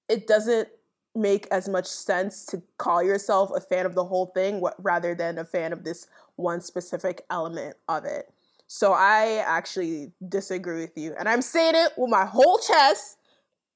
it 0.08 0.26
doesn't 0.26 0.68
make 1.14 1.46
as 1.50 1.68
much 1.68 1.86
sense 1.86 2.46
to 2.46 2.62
call 2.78 3.02
yourself 3.02 3.50
a 3.54 3.60
fan 3.60 3.86
of 3.86 3.94
the 3.94 4.04
whole 4.04 4.26
thing 4.26 4.62
rather 4.78 5.14
than 5.14 5.38
a 5.38 5.44
fan 5.44 5.72
of 5.72 5.84
this 5.84 6.06
one 6.36 6.60
specific 6.60 7.24
element 7.30 7.76
of 7.88 8.04
it. 8.04 8.32
So 8.68 8.92
I 8.92 9.42
actually 9.44 10.12
disagree 10.28 10.82
with 10.82 10.96
you. 10.96 11.14
And 11.18 11.28
I'm 11.28 11.42
saying 11.42 11.74
it 11.74 11.92
with 11.96 12.10
my 12.10 12.24
whole 12.24 12.58
chest. 12.58 13.16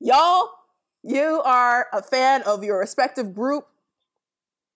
Y'all, 0.00 0.50
you 1.02 1.42
are 1.44 1.88
a 1.92 2.00
fan 2.00 2.42
of 2.42 2.62
your 2.62 2.78
respective 2.78 3.34
group. 3.34 3.66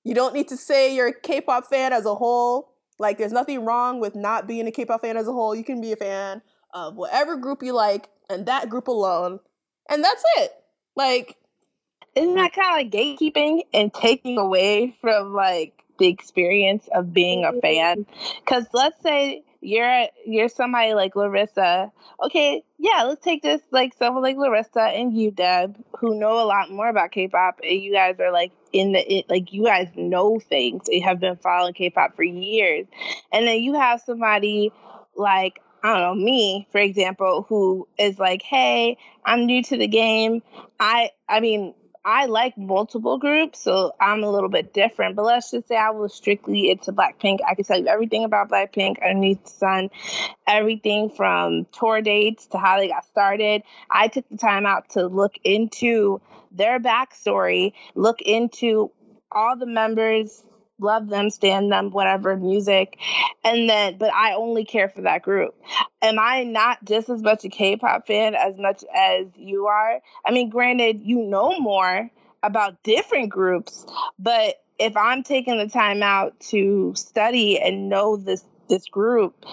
You 0.03 0.15
don't 0.15 0.35
need 0.35 0.49
to 0.49 0.57
say 0.57 0.95
you're 0.95 1.09
a 1.09 1.21
K-pop 1.21 1.67
fan 1.67 1.93
as 1.93 2.05
a 2.05 2.17
whole. 2.17 2.75
Like 2.99 3.19
there's 3.19 3.33
nothing 3.33 3.65
wrong 3.65 4.01
with 4.01 4.17
not 4.17 4.49
being 4.49 4.67
a 4.67 4.73
K-pop 4.73 5.03
fan 5.03 5.17
as 5.17 5.29
a 5.29 5.33
whole. 5.33 5.55
You 5.55 5.65
can 5.65 5.81
be 5.81 5.93
a 5.93 5.97
fan 5.97 6.43
of 6.75 6.97
whatever 6.97 7.37
group 7.37 7.63
you 7.63 7.73
like 7.73 8.09
and 8.29 8.45
that 8.47 8.69
group 8.69 8.89
alone. 8.89 9.39
And 9.89 10.03
that's 10.03 10.25
it. 10.39 10.53
Like 10.97 11.37
isn't 12.19 12.35
that 12.35 12.53
kind 12.53 12.69
of 12.69 12.77
like 12.77 12.91
gatekeeping 12.91 13.63
and 13.73 13.93
taking 13.93 14.39
away 14.39 14.97
from 15.01 15.35
like 15.35 15.73
the 15.99 16.09
experience 16.09 16.89
of 16.95 17.13
being 17.13 17.45
a 17.45 17.53
fan? 17.61 18.07
Because 18.41 18.67
let's 18.73 19.01
say 19.03 19.43
you're 19.61 20.07
you're 20.25 20.49
somebody 20.49 20.95
like 20.95 21.17
Larissa. 21.17 21.91
Okay, 22.23 22.63
yeah, 22.79 23.05
let's 23.05 23.23
take 23.23 23.43
this 23.43 23.61
like 23.71 23.95
someone 23.99 24.23
like 24.23 24.37
Larissa 24.37 24.83
and 24.83 25.17
you, 25.17 25.31
Deb, 25.31 25.77
who 25.99 26.19
know 26.19 26.43
a 26.43 26.47
lot 26.47 26.71
more 26.71 26.89
about 26.89 27.11
K-pop, 27.11 27.61
and 27.63 27.81
you 27.81 27.93
guys 27.93 28.17
are 28.21 28.33
like 28.33 28.53
in 28.73 28.93
the 28.93 29.19
it, 29.19 29.29
like 29.29 29.53
you 29.53 29.65
guys 29.65 29.89
know 29.97 30.39
things. 30.39 30.85
You 30.89 31.03
have 31.03 31.21
been 31.21 31.37
following 31.37 31.75
K-pop 31.75 32.17
for 32.17 32.23
years, 32.23 32.87
and 33.33 33.47
then 33.47 33.63
you 33.63 33.75
have 33.75 34.01
somebody 34.01 34.73
like 35.17 35.61
I 35.83 35.95
don't 35.95 36.19
know, 36.19 36.25
me, 36.25 36.67
for 36.73 36.81
example, 36.81 37.47
who 37.49 37.87
is 37.99 38.19
like, 38.19 38.43
hey, 38.43 38.99
I'm 39.25 39.47
new 39.47 39.63
to 39.63 39.77
the 39.77 39.87
game. 39.87 40.43
I 40.81 41.11
I 41.29 41.41
mean, 41.41 41.75
I 42.05 42.27
like 42.27 42.57
multiple 42.57 43.19
groups, 43.19 43.59
so 43.61 43.93
I'm 44.01 44.23
a 44.25 44.31
little 44.31 44.49
bit 44.49 44.73
different. 44.73 45.17
But 45.17 45.25
let's 45.25 45.51
just 45.51 45.69
say 45.69 45.77
I 45.77 45.91
was 45.91 46.15
strictly 46.15 46.71
into 46.71 46.93
Blackpink. 46.93 47.39
I 47.47 47.55
can 47.55 47.65
tell 47.65 47.79
you 47.79 47.89
everything 47.89 48.25
about 48.25 48.49
Blackpink 48.49 49.03
underneath 49.03 49.45
the 49.45 49.51
sun, 49.51 49.91
everything 50.47 51.11
from 51.11 51.67
tour 51.67 52.01
dates 52.01 52.47
to 52.49 52.59
how 52.59 52.79
they 52.79 52.89
got 52.89 53.05
started. 53.07 53.63
I 53.91 54.09
took 54.09 54.29
the 54.29 54.39
time 54.39 54.67
out 54.67 54.91
to 54.91 55.07
look 55.07 55.35
into 55.45 56.21
their 56.53 56.81
backstory, 56.81 57.73
look 57.95 58.23
into 58.23 58.91
all 59.31 59.57
the 59.57 59.67
members 59.67 60.43
love 60.79 61.09
them, 61.09 61.31
stand 61.31 61.71
them, 61.73 61.91
whatever 61.91 62.37
music. 62.37 62.99
And 63.45 63.69
then, 63.69 63.99
but 63.99 64.13
I 64.13 64.35
only 64.35 64.65
care 64.65 64.89
for 64.89 65.03
that 65.03 65.23
group. 65.23 65.55
Am 66.03 66.19
I 66.19 66.45
not 66.45 66.85
just 66.85 67.09
as 67.09 67.23
much 67.23 67.45
a 67.45 67.49
K 67.49 67.77
pop 67.77 68.07
fan 68.07 68.35
as 68.35 68.57
much 68.57 68.85
as 68.95 69.27
you 69.37 69.67
are? 69.67 70.01
I 70.25 70.33
mean, 70.33 70.51
granted, 70.51 71.01
you 71.01 71.23
know 71.23 71.59
more 71.59 72.11
about 72.43 72.83
different 72.83 73.31
groups, 73.31 73.85
but 74.19 74.57
if 74.79 74.97
I'm 74.97 75.23
taking 75.23 75.59
the 75.59 75.69
time 75.69 76.03
out 76.03 76.39
to 76.51 76.93
study 76.97 77.59
and 77.59 77.89
know 77.89 78.17
this 78.17 78.45
this 78.69 78.87
group 78.87 79.45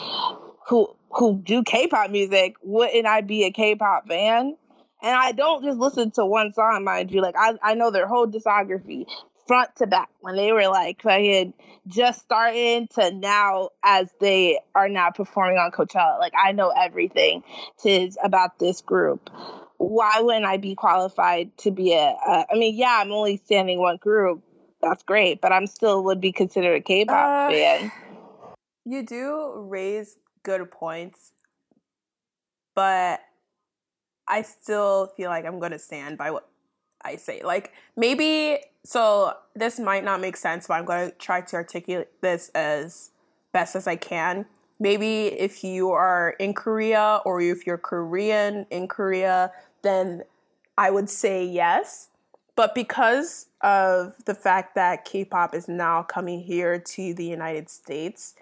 who 0.67 0.95
who 1.09 1.37
do 1.37 1.63
K-pop 1.63 2.11
music, 2.11 2.55
wouldn't 2.61 3.05
I 3.05 3.21
be 3.21 3.45
a 3.45 3.51
K-pop 3.51 4.07
fan? 4.07 4.57
And 5.01 5.15
I 5.15 5.31
don't 5.31 5.63
just 5.63 5.77
listen 5.77 6.11
to 6.11 6.25
one 6.25 6.53
song, 6.53 6.83
mind 6.83 7.11
you. 7.11 7.21
Like 7.21 7.35
I, 7.37 7.53
I 7.61 7.73
know 7.75 7.91
their 7.91 8.07
whole 8.07 8.27
discography 8.27 9.05
front 9.47 9.75
to 9.77 9.87
back 9.87 10.09
when 10.21 10.35
they 10.35 10.51
were 10.51 10.67
like 10.67 11.01
fucking 11.01 11.53
just 11.87 12.21
starting 12.21 12.87
to 12.95 13.11
now 13.11 13.69
as 13.83 14.09
they 14.19 14.59
are 14.73 14.89
now 14.89 15.11
performing 15.11 15.57
on 15.57 15.71
Coachella. 15.71 16.19
Like 16.19 16.33
I 16.37 16.51
know 16.51 16.69
everything 16.69 17.43
to 17.83 18.09
about 18.23 18.59
this 18.59 18.81
group. 18.81 19.29
Why 19.77 20.21
wouldn't 20.21 20.45
I 20.45 20.57
be 20.57 20.75
qualified 20.75 21.55
to 21.59 21.71
be 21.71 21.93
a, 21.93 22.15
a? 22.27 22.45
I 22.51 22.55
mean, 22.55 22.75
yeah, 22.75 22.97
I'm 23.01 23.11
only 23.11 23.37
standing 23.37 23.79
one 23.79 23.97
group. 23.97 24.43
That's 24.81 25.03
great, 25.03 25.41
but 25.41 25.51
I'm 25.51 25.67
still 25.67 26.03
would 26.05 26.21
be 26.21 26.31
considered 26.31 26.75
a 26.75 26.81
K-pop 26.81 27.49
uh, 27.49 27.51
fan. 27.51 27.91
You 28.85 29.03
do 29.03 29.53
raise 29.67 30.17
good 30.43 30.69
points, 30.71 31.31
but 32.75 33.19
I 34.27 34.43
still 34.43 35.11
feel 35.17 35.29
like 35.29 35.45
I'm 35.45 35.59
going 35.59 35.71
to 35.71 35.79
stand 35.79 36.17
by 36.17 36.31
what 36.31 36.47
I 37.05 37.15
say. 37.15 37.41
Like 37.43 37.71
maybe 37.95 38.59
so 38.83 39.33
this 39.55 39.79
might 39.79 40.03
not 40.03 40.21
make 40.21 40.37
sense, 40.37 40.67
but 40.67 40.75
I'm 40.75 40.85
going 40.85 41.09
to 41.09 41.15
try 41.17 41.41
to 41.41 41.55
articulate 41.55 42.09
this 42.21 42.49
as 42.53 43.09
best 43.51 43.75
as 43.75 43.87
I 43.87 43.95
can. 43.95 44.45
Maybe 44.79 45.27
if 45.27 45.63
you 45.63 45.91
are 45.91 46.35
in 46.39 46.53
Korea 46.53 47.21
or 47.25 47.41
if 47.41 47.65
you're 47.65 47.77
Korean 47.77 48.67
in 48.69 48.87
Korea, 48.87 49.51
then 49.81 50.23
I 50.77 50.91
would 50.91 51.09
say 51.09 51.43
yes. 51.43 52.09
But 52.55 52.75
because 52.75 53.47
of 53.61 54.13
the 54.25 54.35
fact 54.35 54.75
that 54.75 55.03
K-pop 55.03 55.55
is 55.55 55.67
now 55.67 56.03
coming 56.03 56.41
here 56.41 56.77
to 56.79 57.13
the 57.13 57.25
United 57.25 57.69
States, 57.69 58.35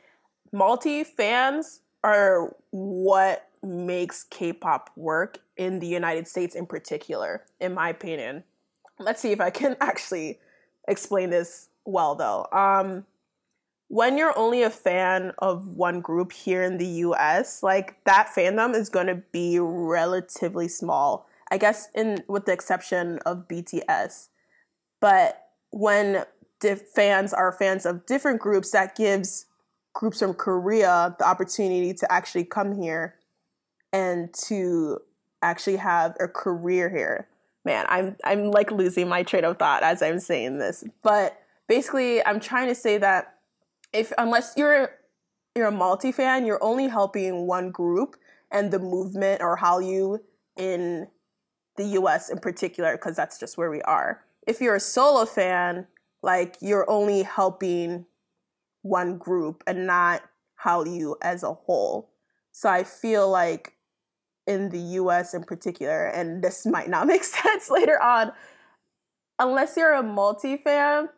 multi 0.52 1.04
fans 1.04 1.80
are 2.04 2.56
what 2.72 3.50
makes 3.64 4.24
K-pop 4.26 4.92
work 4.96 5.40
in 5.56 5.80
the 5.80 5.88
United 5.88 6.28
States 6.28 6.54
in 6.54 6.66
particular, 6.66 7.44
in 7.60 7.74
my 7.74 7.90
opinion. 7.90 8.44
Let's 9.00 9.22
see 9.22 9.32
if 9.32 9.42
I 9.42 9.50
can 9.50 9.76
actually 9.82 10.40
explain 10.88 11.30
this 11.30 11.70
well 11.86 12.16
though. 12.16 12.48
Um 12.52 13.06
when 13.90 14.18
you're 14.18 14.38
only 14.38 14.64
a 14.64 14.72
fan 14.72 15.34
of 15.38 15.68
one 15.68 16.02
group 16.02 16.32
here 16.32 16.64
in 16.64 16.80
the 16.80 16.88
US, 16.88 17.62
like 17.62 18.04
that 18.06 18.32
fandom 18.36 18.74
is 18.74 18.90
going 18.90 19.06
to 19.06 19.22
be 19.32 19.60
relatively 19.60 20.68
small. 20.68 21.28
I 21.52 21.58
guess 21.58 21.90
in 21.94 22.24
with 22.28 22.46
the 22.46 22.54
exception 22.54 23.20
of 23.20 23.48
BTS. 23.48 24.30
But 25.00 25.50
when 25.70 26.26
fans 26.96 27.34
are 27.34 27.52
fans 27.52 27.86
of 27.86 28.06
different 28.06 28.40
groups, 28.40 28.72
that 28.72 28.96
gives 28.96 29.46
groups 29.94 30.20
from 30.20 30.34
Korea 30.34 31.16
the 31.20 31.26
opportunity 31.28 31.94
to 31.94 32.12
actually 32.12 32.46
come 32.46 32.82
here 32.82 33.16
and 33.92 34.34
to 34.48 35.00
actually 35.42 35.76
have 35.78 36.16
a 36.20 36.28
career 36.28 36.90
here. 36.90 37.28
Man, 37.66 37.86
I'm 37.88 38.16
I'm 38.24 38.52
like 38.52 38.72
losing 38.72 39.08
my 39.08 39.24
train 39.24 39.46
of 39.46 39.58
thought 39.58 39.84
as 39.84 40.02
I'm 40.02 40.20
saying 40.20 40.60
this. 40.60 40.84
But 41.02 41.40
basically, 41.68 42.26
I'm 42.26 42.40
trying 42.40 42.68
to 42.68 42.76
say 42.76 42.98
that 42.98 43.36
if 43.94 44.12
unless 44.18 44.54
you're 44.58 44.92
you're 45.56 45.68
a 45.68 45.72
multi 45.72 46.12
fan, 46.12 46.46
you're 46.46 46.64
only 46.64 46.88
helping 46.88 47.48
one 47.48 47.72
group 47.72 48.16
and 48.52 48.72
the 48.72 48.80
movement 48.80 49.42
or 49.42 49.58
Hallyu 49.58 50.20
in 50.58 51.08
the 51.78 51.86
US 52.00 52.30
in 52.30 52.40
particular, 52.40 52.94
because 52.94 53.16
that's 53.16 53.40
just 53.40 53.58
where 53.58 53.70
we 53.70 53.82
are. 53.84 54.24
If 54.46 54.62
you're 54.62 54.76
a 54.76 54.80
solo 54.80 55.26
fan, 55.26 55.88
like 56.22 56.58
you're 56.60 56.90
only 56.90 57.24
helping 57.24 58.06
one 58.82 59.18
group 59.18 59.64
and 59.66 59.88
not 59.88 60.24
Hallyu 60.64 61.16
as 61.22 61.44
a 61.44 61.54
whole. 61.54 62.10
So 62.52 62.70
I 62.70 62.84
feel 62.84 63.30
like 63.30 63.74
in 64.48 64.70
the 64.70 64.80
US 64.80 65.34
in 65.34 65.44
particular, 65.44 66.06
and 66.06 66.44
this 66.44 66.66
might 66.66 66.90
not 66.90 67.08
make 67.14 67.24
sense 67.24 67.70
later 67.70 68.02
on, 68.02 68.32
unless 69.40 69.78
you're 69.78 69.94
a 69.94 70.04
multi 70.04 70.58
fam, 70.58 71.10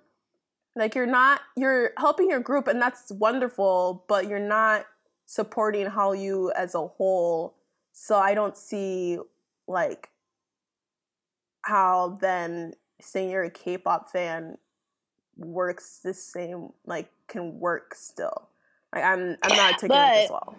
like 0.76 0.96
you're 0.96 1.06
not 1.06 1.42
you're 1.56 1.92
helping 1.98 2.30
your 2.30 2.40
group 2.40 2.68
and 2.68 2.82
that's 2.82 3.12
wonderful, 3.12 4.04
but 4.08 4.28
you're 4.28 4.40
not 4.40 4.86
supporting 5.26 5.88
Hallyu 5.88 6.52
as 6.56 6.76
a 6.76 6.86
whole. 6.86 7.56
So 7.94 8.18
I 8.18 8.34
don't 8.34 8.58
see 8.58 9.20
like 9.68 10.10
how 11.64 12.18
then 12.22 12.74
saying 13.02 13.32
you're 13.32 13.44
a 13.44 13.50
K-pop 13.50 14.12
fan 14.12 14.58
works 15.38 16.00
the 16.04 16.14
same 16.14 16.70
like 16.86 17.10
can 17.28 17.60
work 17.60 17.96
still. 17.96 18.50
Like 18.94 19.04
I'm 19.04 19.38
I'm 19.42 19.58
not 19.58 19.74
taking 19.74 19.90
but, 19.90 20.18
it 20.18 20.24
as 20.26 20.30
well. 20.30 20.56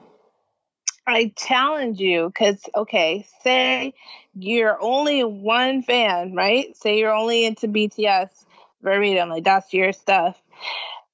I 1.07 1.33
challenge 1.37 2.01
you 2.01 2.27
because 2.27 2.62
okay, 2.75 3.27
say 3.42 3.95
you're 4.35 4.79
only 4.81 5.23
one 5.25 5.83
fan, 5.83 6.35
right? 6.35 6.77
Say 6.77 6.99
you're 6.99 7.14
only 7.14 7.45
into 7.45 7.69
BTS 7.69 8.29
verbatim, 8.83 9.29
like 9.29 9.45
that's 9.45 9.73
your 9.73 9.92
stuff. 9.92 10.40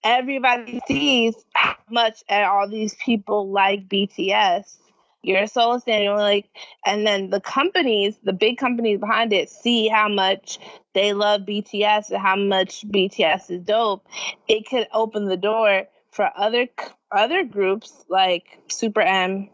Everybody 0.05 0.81
sees 0.87 1.35
how 1.55 1.77
much 1.91 2.25
eh, 2.29 2.45
all 2.45 2.69
these 2.69 2.95
people 2.95 3.51
like 3.51 3.89
BTS 3.89 4.79
you're 5.23 5.43
a 5.43 5.49
solo 5.49 5.79
stand, 5.79 6.17
like, 6.17 6.49
and 6.85 7.07
then 7.07 7.31
the 7.31 7.41
companies, 7.41 8.19
the 8.25 8.33
big 8.33 8.59
companies 8.59 8.99
behind 8.99 9.33
it, 9.33 9.51
see 9.51 9.89
how 9.89 10.09
much 10.09 10.59
they 10.95 11.13
love 11.13 11.43
BTS 11.43 12.11
and 12.11 12.19
how 12.19 12.37
much 12.37 12.85
BTS 12.89 13.51
is 13.51 13.63
dope. 13.63 14.07
It 14.49 14.69
could 14.69 14.89
open 14.93 15.27
the 15.27 15.37
door 15.37 15.85
for 16.11 16.29
other 16.37 16.67
other 17.11 17.45
groups 17.45 18.05
like 18.09 18.45
Super 18.69 19.01
M 19.01 19.49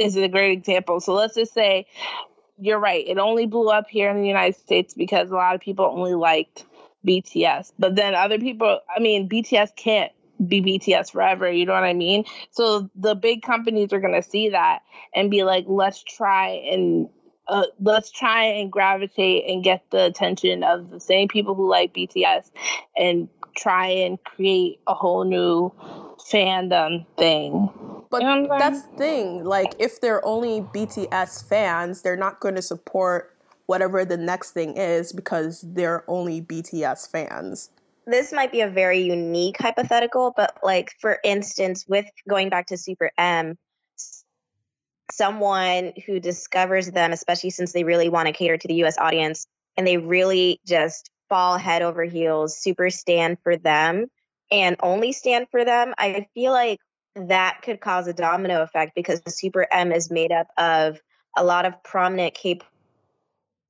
is 0.00 0.16
a 0.16 0.28
great 0.28 0.52
example. 0.52 1.00
So 1.00 1.14
let's 1.14 1.34
just 1.34 1.52
say 1.52 1.86
you're 2.58 2.78
right. 2.78 3.06
It 3.06 3.18
only 3.18 3.46
blew 3.46 3.68
up 3.68 3.88
here 3.88 4.10
in 4.10 4.20
the 4.20 4.28
United 4.28 4.56
States 4.56 4.94
because 4.94 5.30
a 5.30 5.34
lot 5.34 5.54
of 5.54 5.60
people 5.60 5.86
only 5.86 6.14
liked 6.14 6.66
BTS. 7.06 7.72
But 7.78 7.96
then 7.96 8.14
other 8.14 8.38
people, 8.38 8.80
I 8.94 9.00
mean, 9.00 9.28
BTS 9.28 9.74
can't 9.76 10.12
be 10.46 10.62
BTS 10.62 11.12
forever. 11.12 11.50
You 11.50 11.66
know 11.66 11.72
what 11.72 11.84
I 11.84 11.94
mean? 11.94 12.24
So 12.50 12.90
the 12.94 13.14
big 13.14 13.42
companies 13.42 13.92
are 13.92 14.00
going 14.00 14.14
to 14.14 14.28
see 14.28 14.50
that 14.50 14.80
and 15.14 15.30
be 15.30 15.42
like, 15.42 15.64
let's 15.68 16.02
try 16.02 16.48
and 16.70 17.08
uh, 17.48 17.66
let's 17.80 18.10
try 18.12 18.44
and 18.44 18.70
gravitate 18.70 19.44
and 19.48 19.64
get 19.64 19.82
the 19.90 20.04
attention 20.04 20.62
of 20.62 20.90
the 20.90 21.00
same 21.00 21.26
people 21.26 21.54
who 21.54 21.68
like 21.68 21.92
BTS 21.92 22.50
and 22.96 23.28
try 23.56 23.88
and 23.88 24.22
create 24.22 24.78
a 24.86 24.94
whole 24.94 25.24
new 25.24 25.72
fandom 26.30 27.04
thing. 27.16 27.68
But 28.10 28.22
you 28.22 28.26
know 28.26 28.46
that's 28.48 28.82
the 28.82 28.96
thing. 28.96 29.44
Like, 29.44 29.74
if 29.78 30.00
they're 30.00 30.24
only 30.26 30.62
BTS 30.62 31.48
fans, 31.48 32.02
they're 32.02 32.16
not 32.16 32.40
going 32.40 32.56
to 32.56 32.62
support 32.62 33.36
whatever 33.66 34.04
the 34.04 34.16
next 34.16 34.50
thing 34.50 34.76
is 34.76 35.12
because 35.12 35.64
they're 35.64 36.04
only 36.08 36.42
BTS 36.42 37.08
fans 37.10 37.70
this 38.10 38.32
might 38.32 38.52
be 38.52 38.60
a 38.60 38.68
very 38.68 39.00
unique 39.00 39.56
hypothetical, 39.58 40.32
but 40.36 40.58
like 40.62 40.92
for 41.00 41.18
instance, 41.24 41.84
with 41.88 42.06
going 42.28 42.48
back 42.48 42.66
to 42.66 42.76
Super 42.76 43.10
M, 43.16 43.56
someone 45.12 45.92
who 46.06 46.20
discovers 46.20 46.90
them, 46.90 47.12
especially 47.12 47.50
since 47.50 47.72
they 47.72 47.84
really 47.84 48.08
want 48.08 48.26
to 48.26 48.32
cater 48.32 48.56
to 48.56 48.68
the 48.68 48.82
US 48.84 48.98
audience 48.98 49.46
and 49.76 49.86
they 49.86 49.96
really 49.96 50.60
just 50.66 51.10
fall 51.28 51.58
head 51.58 51.82
over 51.82 52.04
heels, 52.04 52.58
super 52.58 52.90
stand 52.90 53.38
for 53.42 53.56
them 53.56 54.06
and 54.50 54.76
only 54.82 55.12
stand 55.12 55.46
for 55.50 55.64
them, 55.64 55.94
I 55.96 56.26
feel 56.34 56.52
like 56.52 56.80
that 57.14 57.60
could 57.62 57.80
cause 57.80 58.06
a 58.06 58.12
domino 58.12 58.62
effect 58.62 58.94
because 58.94 59.20
Super 59.28 59.66
M 59.70 59.92
is 59.92 60.10
made 60.10 60.32
up 60.32 60.48
of 60.56 61.00
a 61.36 61.44
lot 61.44 61.66
of 61.66 61.82
prominent 61.82 62.34
K 62.34 62.60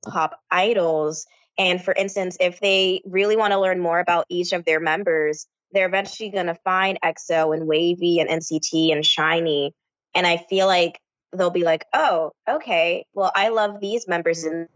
pop 0.07 0.39
idols 0.49 1.25
and 1.57 1.83
for 1.83 1.93
instance, 1.93 2.37
if 2.39 2.59
they 2.59 3.01
really 3.05 3.35
want 3.35 3.53
to 3.53 3.59
learn 3.59 3.79
more 3.79 3.99
about 3.99 4.25
each 4.29 4.53
of 4.53 4.65
their 4.65 4.79
members, 4.79 5.47
they're 5.71 5.85
eventually 5.85 6.29
going 6.29 6.47
to 6.47 6.55
find 6.55 6.99
EXO 7.03 7.55
and 7.55 7.69
WayV 7.69 8.19
and 8.19 8.29
NCT 8.29 8.91
and 8.91 9.03
SHINee. 9.03 9.71
And 10.15 10.27
I 10.27 10.37
feel 10.37 10.67
like 10.67 10.99
they'll 11.33 11.49
be 11.49 11.63
like, 11.63 11.85
oh, 11.93 12.31
okay, 12.49 13.05
well, 13.13 13.31
I 13.35 13.49
love 13.49 13.79
these 13.79 14.07
members 14.07 14.43
in 14.43 14.67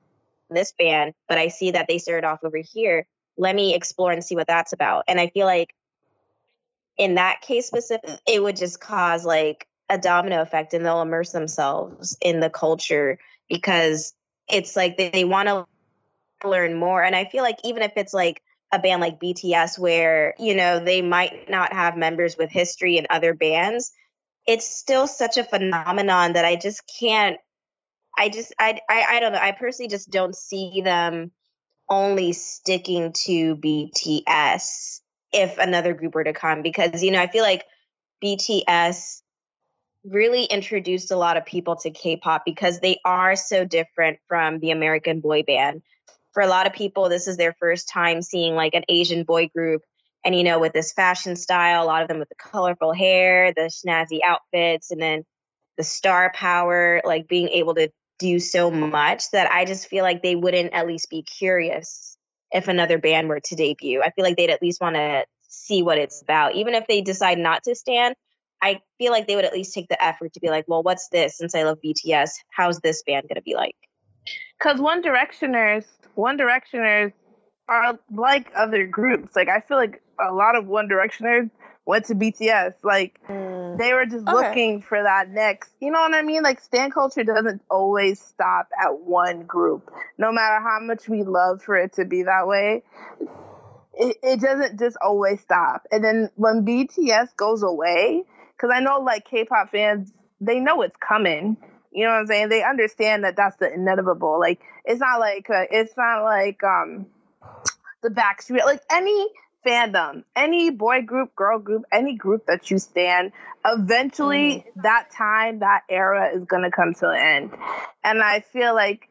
this 0.50 0.74
band, 0.78 1.14
but 1.28 1.38
I 1.38 1.48
see 1.48 1.72
that 1.72 1.88
they 1.88 1.98
started 1.98 2.28
off 2.28 2.44
over 2.44 2.58
here. 2.58 3.06
Let 3.38 3.56
me 3.56 3.74
explore 3.74 4.12
and 4.12 4.24
see 4.24 4.36
what 4.36 4.48
that's 4.48 4.72
about. 4.72 5.06
And 5.08 5.20
I 5.20 5.28
feel 5.28 5.48
like 5.48 5.74
in 6.98 7.16
that 7.16 7.42
case 7.42 7.68
specific, 7.68 8.20
it 8.28 8.42
would 8.42 8.56
just 8.56 8.80
cause 8.80 9.26
like 9.26 9.68
a 9.90 9.98
domino 9.98 10.42
effect 10.42 10.74
and 10.74 10.86
they'll 10.86 11.02
immerse 11.02 11.32
themselves 11.32 12.18
in 12.22 12.40
the 12.40 12.50
culture 12.50 13.20
because 13.50 14.14
it's 14.50 14.76
like 14.76 14.98
they, 14.98 15.10
they 15.10 15.26
want 15.26 15.48
to 15.48 15.66
learn 16.48 16.76
more. 16.76 17.04
And 17.04 17.16
I 17.16 17.26
feel 17.26 17.44
like 17.44 17.60
even 17.64 17.84
if 17.84 17.94
it's 17.96 18.14
like 18.14 18.42
a 18.72 18.80
band 18.80 19.02
like 19.02 19.20
BTS, 19.20 19.78
where, 19.78 20.34
you 20.40 20.56
know, 20.56 20.80
they 20.80 21.02
might 21.02 21.50
not 21.50 21.74
have 21.74 21.98
members 21.98 22.36
with 22.38 22.50
history 22.50 22.98
in 22.98 23.08
other 23.10 23.34
bands, 23.34 23.92
it's 24.48 24.68
still 24.68 25.08
such 25.08 25.38
a 25.38 25.44
phenomenon 25.44 26.34
that 26.34 26.46
I 26.46 26.56
just 26.56 26.84
can't. 27.00 27.38
I 28.18 28.30
just, 28.30 28.54
I, 28.58 28.80
I, 28.90 29.06
I 29.10 29.20
don't 29.20 29.34
know. 29.34 29.40
I 29.42 29.52
personally 29.52 29.90
just 29.90 30.10
don't 30.10 30.36
see 30.36 30.82
them 30.84 31.32
only 31.90 32.32
sticking 32.34 33.12
to 33.12 33.56
BTS 33.58 35.02
if 35.36 35.58
another 35.58 35.94
group 35.94 36.16
were 36.16 36.24
to 36.24 36.34
come 36.34 36.62
because, 36.62 37.04
you 37.04 37.12
know, 37.12 37.22
I 37.22 37.28
feel 37.28 37.44
like 37.44 37.64
BTS 38.24 39.22
really 40.04 40.46
introduced 40.46 41.12
a 41.12 41.18
lot 41.18 41.38
of 41.38 41.46
people 41.46 41.76
to 41.78 41.92
K-pop 41.92 42.44
because 42.46 42.80
they 42.80 43.00
are 43.04 43.36
so 43.36 43.66
different 43.66 44.20
from 44.28 44.60
the 44.60 44.72
American 44.72 45.20
boy 45.20 45.44
band 45.44 45.82
for 46.36 46.44
a 46.44 46.48
lot 46.48 46.68
of 46.68 46.74
people, 46.74 47.10
this 47.10 47.28
is 47.28 47.38
their 47.38 47.56
first 47.60 47.90
time 47.90 48.22
seeing 48.22 48.56
like 48.56 48.76
an 48.76 48.84
Asian 48.90 49.24
boy 49.24 49.48
group. 49.48 49.82
And, 50.24 50.36
you 50.36 50.44
know, 50.44 50.60
with 50.60 50.74
this 50.74 50.92
fashion 50.92 51.36
style, 51.36 51.84
a 51.84 51.88
lot 51.88 52.02
of 52.02 52.10
them 52.10 52.20
with 52.20 52.30
the 52.30 52.36
colorful 52.36 52.92
hair, 52.92 53.54
the 53.54 53.72
snazzy 53.72 54.20
outfits, 54.24 54.92
and 54.92 55.02
then 55.02 55.24
the 55.78 55.84
star 55.84 56.32
power, 56.36 57.02
like 57.06 57.28
being 57.28 57.48
able 57.50 57.76
to 57.76 57.90
do 58.20 58.40
so 58.40 58.70
much 58.70 59.32
that 59.32 59.50
I 59.52 59.66
just 59.66 59.88
feel 59.88 60.04
like 60.04 60.22
they 60.22 60.36
wouldn't 60.36 60.74
at 60.74 60.88
least 60.88 61.10
be 61.10 61.24
curious 61.24 62.05
if 62.56 62.68
another 62.68 62.98
band 62.98 63.30
were 63.30 63.40
to 63.40 63.56
debut. 63.56 64.02
I 64.02 64.10
feel 64.12 64.24
like 64.24 64.38
they'd 64.38 64.50
at 64.50 64.62
least 64.62 64.82
want 64.82 64.96
to 64.96 65.26
see 65.48 65.84
what 65.84 65.98
it's 65.98 66.22
about. 66.22 66.56
Even 66.56 66.74
if 66.74 66.88
they 66.88 67.02
decide 67.02 67.38
not 67.38 67.64
to 67.64 67.76
stand, 67.76 68.16
I 68.62 68.82
feel 68.98 69.12
like 69.12 69.28
they 69.28 69.36
would 69.36 69.46
at 69.46 69.54
least 69.54 69.74
take 69.74 69.90
the 69.90 70.04
effort 70.04 70.34
to 70.34 70.40
be 70.40 70.50
like, 70.50 70.66
well, 70.68 70.82
what's 70.82 71.10
this? 71.10 71.38
Since 71.38 71.54
I 71.54 71.64
love 71.64 71.80
BTS, 71.86 72.32
how's 72.50 72.80
this 72.80 73.04
band 73.04 73.28
going 73.28 73.36
to 73.36 73.42
be 73.42 73.56
like? 73.56 73.76
Because 74.58 74.80
One 74.80 75.04
Directioners 75.04 75.86
one 76.16 76.38
Directioners 76.38 77.14
are 77.68 78.00
like 78.12 78.52
other 78.56 78.88
groups. 78.88 79.36
Like 79.36 79.50
I 79.50 79.60
feel 79.60 79.78
like 79.78 80.02
a 80.20 80.34
lot 80.34 80.56
of 80.56 80.66
One 80.66 80.88
Directioners 80.88 81.50
went 81.86 82.06
to 82.06 82.16
BTS. 82.16 82.74
Like 82.84 83.20
mm. 83.28 83.78
they 83.78 83.94
were 83.94 84.06
just 84.06 84.28
okay. 84.28 84.34
looking 84.34 84.82
for 84.82 85.02
that 85.02 85.30
next. 85.30 85.72
You 85.80 85.92
know 85.92 86.02
what 86.02 86.14
I 86.14 86.22
mean? 86.22 86.44
Like 86.44 86.60
stan 86.60 86.92
culture 86.92 87.24
doesn't 87.24 87.62
always 87.70 88.20
stop 88.20 88.70
at 88.82 89.00
one 89.00 89.44
group. 89.44 89.92
No 90.18 90.32
matter 90.32 90.62
how 90.62 90.80
much 90.82 91.08
we 91.08 91.24
love 91.24 91.62
for 91.62 91.76
it 91.78 91.94
to 91.94 92.06
be 92.06 92.24
that 92.24 92.48
way, 92.48 92.84
it, 93.94 94.18
it 94.24 94.42
doesn't 94.42 94.80
just 94.80 94.98
always 95.02 95.42
stop. 95.42 95.84
And 95.92 96.04
then 96.04 96.30
when 96.36 96.66
BTS 96.66 97.36
goes 97.38 97.64
away, 97.64 98.24
because 98.56 98.72
I 98.74 98.80
know 98.80 99.00
like 99.00 99.26
K-pop 99.26 99.72
fans, 99.72 100.12
they 100.42 100.60
know 100.60 100.82
it's 100.82 100.98
coming. 100.98 101.58
You 101.92 102.06
know 102.06 102.12
what 102.12 102.20
I'm 102.20 102.28
saying? 102.28 102.50
They 102.50 102.64
understand 102.64 103.24
that 103.24 103.38
that's 103.38 103.56
the 103.58 103.74
inevitable. 103.74 104.40
Like 104.40 104.60
it's 104.84 105.00
not 105.00 105.20
like 105.20 105.50
uh, 105.50 105.66
it's 105.72 105.96
not 105.96 106.24
like 106.24 106.62
um 106.64 107.06
the 108.04 108.10
Backstreet 108.10 108.66
like 108.66 108.82
any 108.92 109.30
fandom, 109.66 110.24
any 110.36 110.70
boy 110.70 111.02
group, 111.02 111.36
girl 111.36 111.60
group, 111.60 111.84
any 111.92 112.16
group 112.16 112.46
that 112.48 112.70
you 112.70 112.78
stand, 112.78 113.32
eventually 113.66 114.66
mm. 114.68 114.84
that 114.84 115.10
time, 115.12 115.60
that 115.60 115.84
era 115.90 116.32
is 116.36 116.46
gonna 116.46 116.72
come 116.72 116.94
to 116.96 117.10
an 117.10 117.20
end. 117.20 117.52
And 118.04 118.22
I 118.22 118.42
feel 118.42 118.74
like 118.76 119.10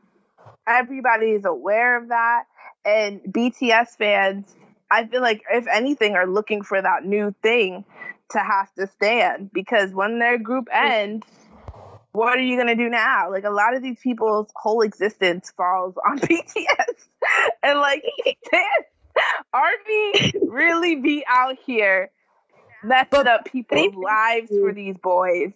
everybody 0.67 1.31
is 1.31 1.45
aware 1.45 2.01
of 2.01 2.09
that. 2.09 2.45
And 2.85 3.21
BTS 3.23 3.97
fans, 3.97 4.55
I 4.91 5.07
feel 5.07 5.23
like 5.23 5.43
if 5.51 5.67
anything, 5.67 6.15
are 6.15 6.27
looking 6.27 6.63
for 6.63 6.81
that 6.81 7.05
new 7.05 7.35
thing 7.43 7.85
to 8.31 8.39
have 8.39 8.73
to 8.75 8.87
stand 8.87 9.51
because 9.53 9.93
when 9.93 10.19
their 10.19 10.39
group 10.39 10.69
ends, 10.73 11.27
what 12.13 12.39
are 12.39 12.43
you 12.43 12.57
gonna 12.57 12.77
do 12.77 12.89
now? 12.89 13.31
Like 13.31 13.45
a 13.45 13.51
lot 13.51 13.75
of 13.75 13.83
these 13.83 13.99
people's 14.01 14.49
whole 14.55 14.83
existence 14.83 15.53
falls 15.57 15.95
on 16.09 16.19
BTS, 16.21 17.09
and 17.63 17.81
like 17.81 18.05
Army 19.53 20.33
really 20.49 20.97
be 20.97 21.25
out 21.29 21.57
here 21.65 22.11
messing 22.83 23.27
up 23.27 23.45
people's 23.47 23.95
lives 23.95 24.51
for 24.51 24.73
these 24.73 24.97
boys. 25.03 25.53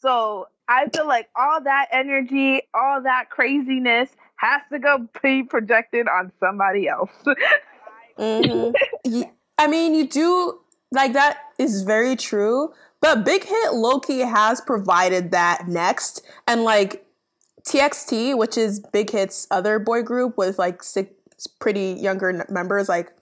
So 0.00 0.48
I 0.68 0.88
feel 0.94 1.06
like 1.06 1.28
all 1.36 1.62
that 1.62 1.88
energy, 1.92 2.62
all 2.72 3.02
that 3.02 3.30
craziness 3.30 4.08
has 4.36 4.62
to 4.72 4.78
go 4.78 5.06
be 5.22 5.42
projected 5.42 6.06
on 6.08 6.32
somebody 6.40 6.88
else. 6.88 7.10
mm-hmm. 8.18 9.22
I 9.58 9.66
mean, 9.66 9.94
you 9.94 10.06
do 10.06 10.60
like 10.92 11.12
that 11.12 11.38
is 11.58 11.82
very 11.82 12.16
true, 12.16 12.72
but 13.00 13.24
Big 13.24 13.44
Hit 13.44 13.74
Loki 13.74 14.20
has 14.20 14.60
provided 14.60 15.30
that 15.32 15.68
next, 15.68 16.22
and 16.46 16.64
like 16.64 17.04
TXT, 17.66 18.36
which 18.38 18.56
is 18.56 18.80
Big 18.92 19.10
Hit's 19.10 19.46
other 19.50 19.78
boy 19.78 20.02
group 20.02 20.38
with 20.38 20.58
like 20.58 20.82
six 20.82 21.12
pretty 21.58 21.92
younger 21.92 22.46
members, 22.48 22.88
like 22.88 23.12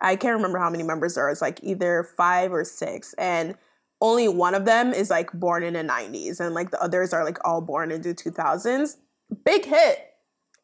I 0.00 0.16
can't 0.16 0.36
remember 0.36 0.58
how 0.58 0.70
many 0.70 0.82
members 0.82 1.14
there 1.14 1.28
is, 1.28 1.42
like 1.42 1.60
either 1.62 2.08
five 2.16 2.52
or 2.52 2.64
six, 2.64 3.14
and 3.18 3.56
only 4.00 4.28
one 4.28 4.54
of 4.54 4.64
them 4.64 4.92
is 4.92 5.10
like 5.10 5.32
born 5.32 5.62
in 5.62 5.74
the 5.74 5.82
90s, 5.82 6.40
and 6.40 6.54
like 6.54 6.70
the 6.70 6.82
others 6.82 7.12
are 7.12 7.24
like 7.24 7.38
all 7.44 7.60
born 7.60 7.90
into 7.90 8.14
2000s. 8.14 8.96
Big 9.44 9.64
Hit 9.64 10.14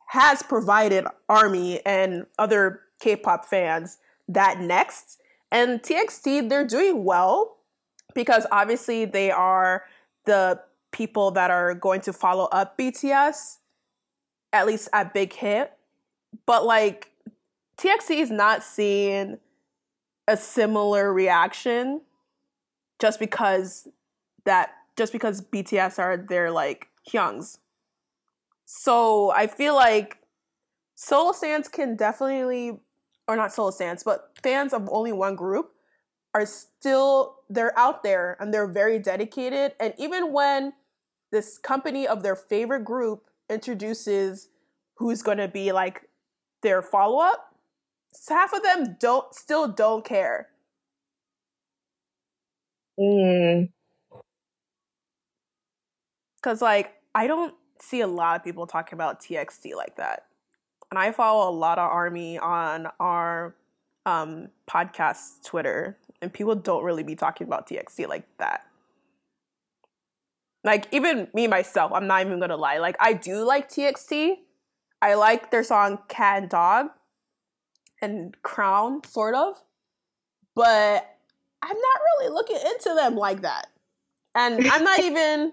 has 0.09 0.43
provided 0.43 1.05
Army 1.29 1.85
and 1.85 2.27
other 2.39 2.81
K-pop 3.01 3.45
fans 3.45 3.99
that 4.29 4.61
next, 4.61 5.21
and 5.51 5.83
TXT 5.83 6.49
they're 6.49 6.67
doing 6.67 7.05
well 7.05 7.59
because 8.15 8.47
obviously 8.53 9.05
they 9.05 9.31
are 9.31 9.85
the 10.25 10.61
people 10.93 11.33
that 11.33 11.51
are 11.51 11.75
going 11.75 12.01
to 12.03 12.13
follow 12.13 12.45
up 12.53 12.79
BTS, 12.79 13.59
at 14.53 14.67
least 14.67 14.89
at 14.93 15.13
Big 15.13 15.33
Hit. 15.33 15.73
But 16.47 16.65
like 16.65 17.11
TXT 17.77 18.21
is 18.21 18.31
not 18.31 18.63
seeing 18.63 19.39
a 20.27 20.37
similar 20.37 21.13
reaction 21.13 22.01
just 23.01 23.19
because 23.19 23.89
that 24.45 24.71
just 24.97 25.13
because 25.13 25.43
BTS 25.43 25.99
are 25.99 26.17
their 26.17 26.51
like 26.51 26.89
hyungs. 27.09 27.59
So 28.65 29.31
I 29.31 29.47
feel 29.47 29.75
like 29.75 30.19
solo 30.95 31.33
stans 31.33 31.69
can 31.69 31.97
definitely 31.97 32.79
or 33.27 33.37
not 33.37 33.53
solo 33.53 33.71
stans, 33.71 34.03
but 34.03 34.31
fans 34.43 34.73
of 34.73 34.89
only 34.91 35.13
one 35.13 35.35
group 35.35 35.73
are 36.35 36.47
still 36.47 37.37
they're 37.49 37.77
out 37.79 38.03
there 38.03 38.37
and 38.41 38.53
they're 38.53 38.67
very 38.67 38.99
dedicated 38.99 39.73
and 39.79 39.95
even 39.99 40.33
when 40.33 40.73
this 41.31 41.59
company 41.59 42.07
of 42.07 42.23
their 42.23 42.37
favorite 42.37 42.85
group 42.85 43.31
introduces 43.51 44.49
who's 44.97 45.23
going 45.23 45.39
to 45.39 45.49
be 45.49 45.73
like 45.73 46.09
their 46.63 46.83
follow-up 46.83 47.54
half 48.29 48.53
of 48.53 48.63
them 48.63 48.97
don't 49.01 49.35
still 49.35 49.69
don't 49.69 50.05
care. 50.05 50.49
Mm. 52.99 53.71
Cause 56.43 56.63
like 56.63 56.95
I 57.15 57.27
don't 57.27 57.55
see 57.81 58.01
a 58.01 58.07
lot 58.07 58.37
of 58.37 58.45
people 58.45 58.67
talking 58.67 58.97
about 58.97 59.21
TXT 59.21 59.75
like 59.75 59.97
that. 59.97 60.25
And 60.91 60.99
I 60.99 61.13
follow 61.13 61.49
a 61.49 61.55
lot 61.55 61.79
of 61.79 61.91
army 61.91 62.39
on 62.39 62.89
our 63.01 63.55
um, 64.07 64.49
podcast 64.69 65.43
Twitter, 65.45 65.99
and 66.21 66.33
people 66.33 66.55
don't 66.55 66.85
really 66.85 67.03
be 67.03 67.17
talking 67.17 67.47
about 67.47 67.69
TXT 67.69 68.07
like 68.09 68.27
that. 68.39 68.67
Like 70.63 70.87
even 70.93 71.29
me 71.35 71.47
myself, 71.47 71.93
I'm 71.93 72.07
not 72.07 72.25
even 72.25 72.41
gonna 72.41 72.57
lie. 72.57 72.79
Like 72.79 72.97
I 73.01 73.13
do 73.13 73.45
like 73.45 73.69
TXT. 73.69 74.37
I 75.03 75.15
like 75.15 75.51
their 75.51 75.65
song 75.65 75.99
Cat 76.09 76.43
and 76.43 76.51
Dog 76.51 76.87
and 78.05 78.41
Crown, 78.43 79.03
sort 79.05 79.35
of. 79.35 79.61
But 80.55 81.17
I'm 81.63 81.77
not 81.77 82.01
really 82.19 82.33
looking 82.33 82.57
into 82.57 82.95
them 82.95 83.17
like 83.17 83.43
that. 83.43 83.67
And 84.35 84.67
I'm 84.69 84.85
not 84.85 84.99
even 85.01 85.53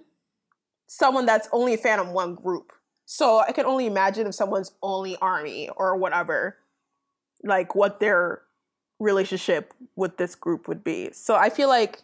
someone 0.87 1.25
that's 1.25 1.47
only 1.51 1.73
a 1.73 1.77
fan 1.77 1.99
of 1.99 2.09
one 2.09 2.35
group. 2.35 2.73
So 3.05 3.39
I 3.39 3.51
can 3.51 3.65
only 3.65 3.87
imagine 3.87 4.27
if 4.27 4.35
someone's 4.35 4.71
only 4.81 5.17
army 5.21 5.69
or 5.75 5.97
whatever, 5.97 6.57
like 7.43 7.75
what 7.75 7.99
their 7.99 8.41
relationship 8.99 9.73
with 9.95 10.17
this 10.17 10.35
group 10.35 10.67
would 10.67 10.83
be. 10.83 11.11
So 11.11 11.35
I 11.35 11.49
feel 11.49 11.67
like 11.67 12.03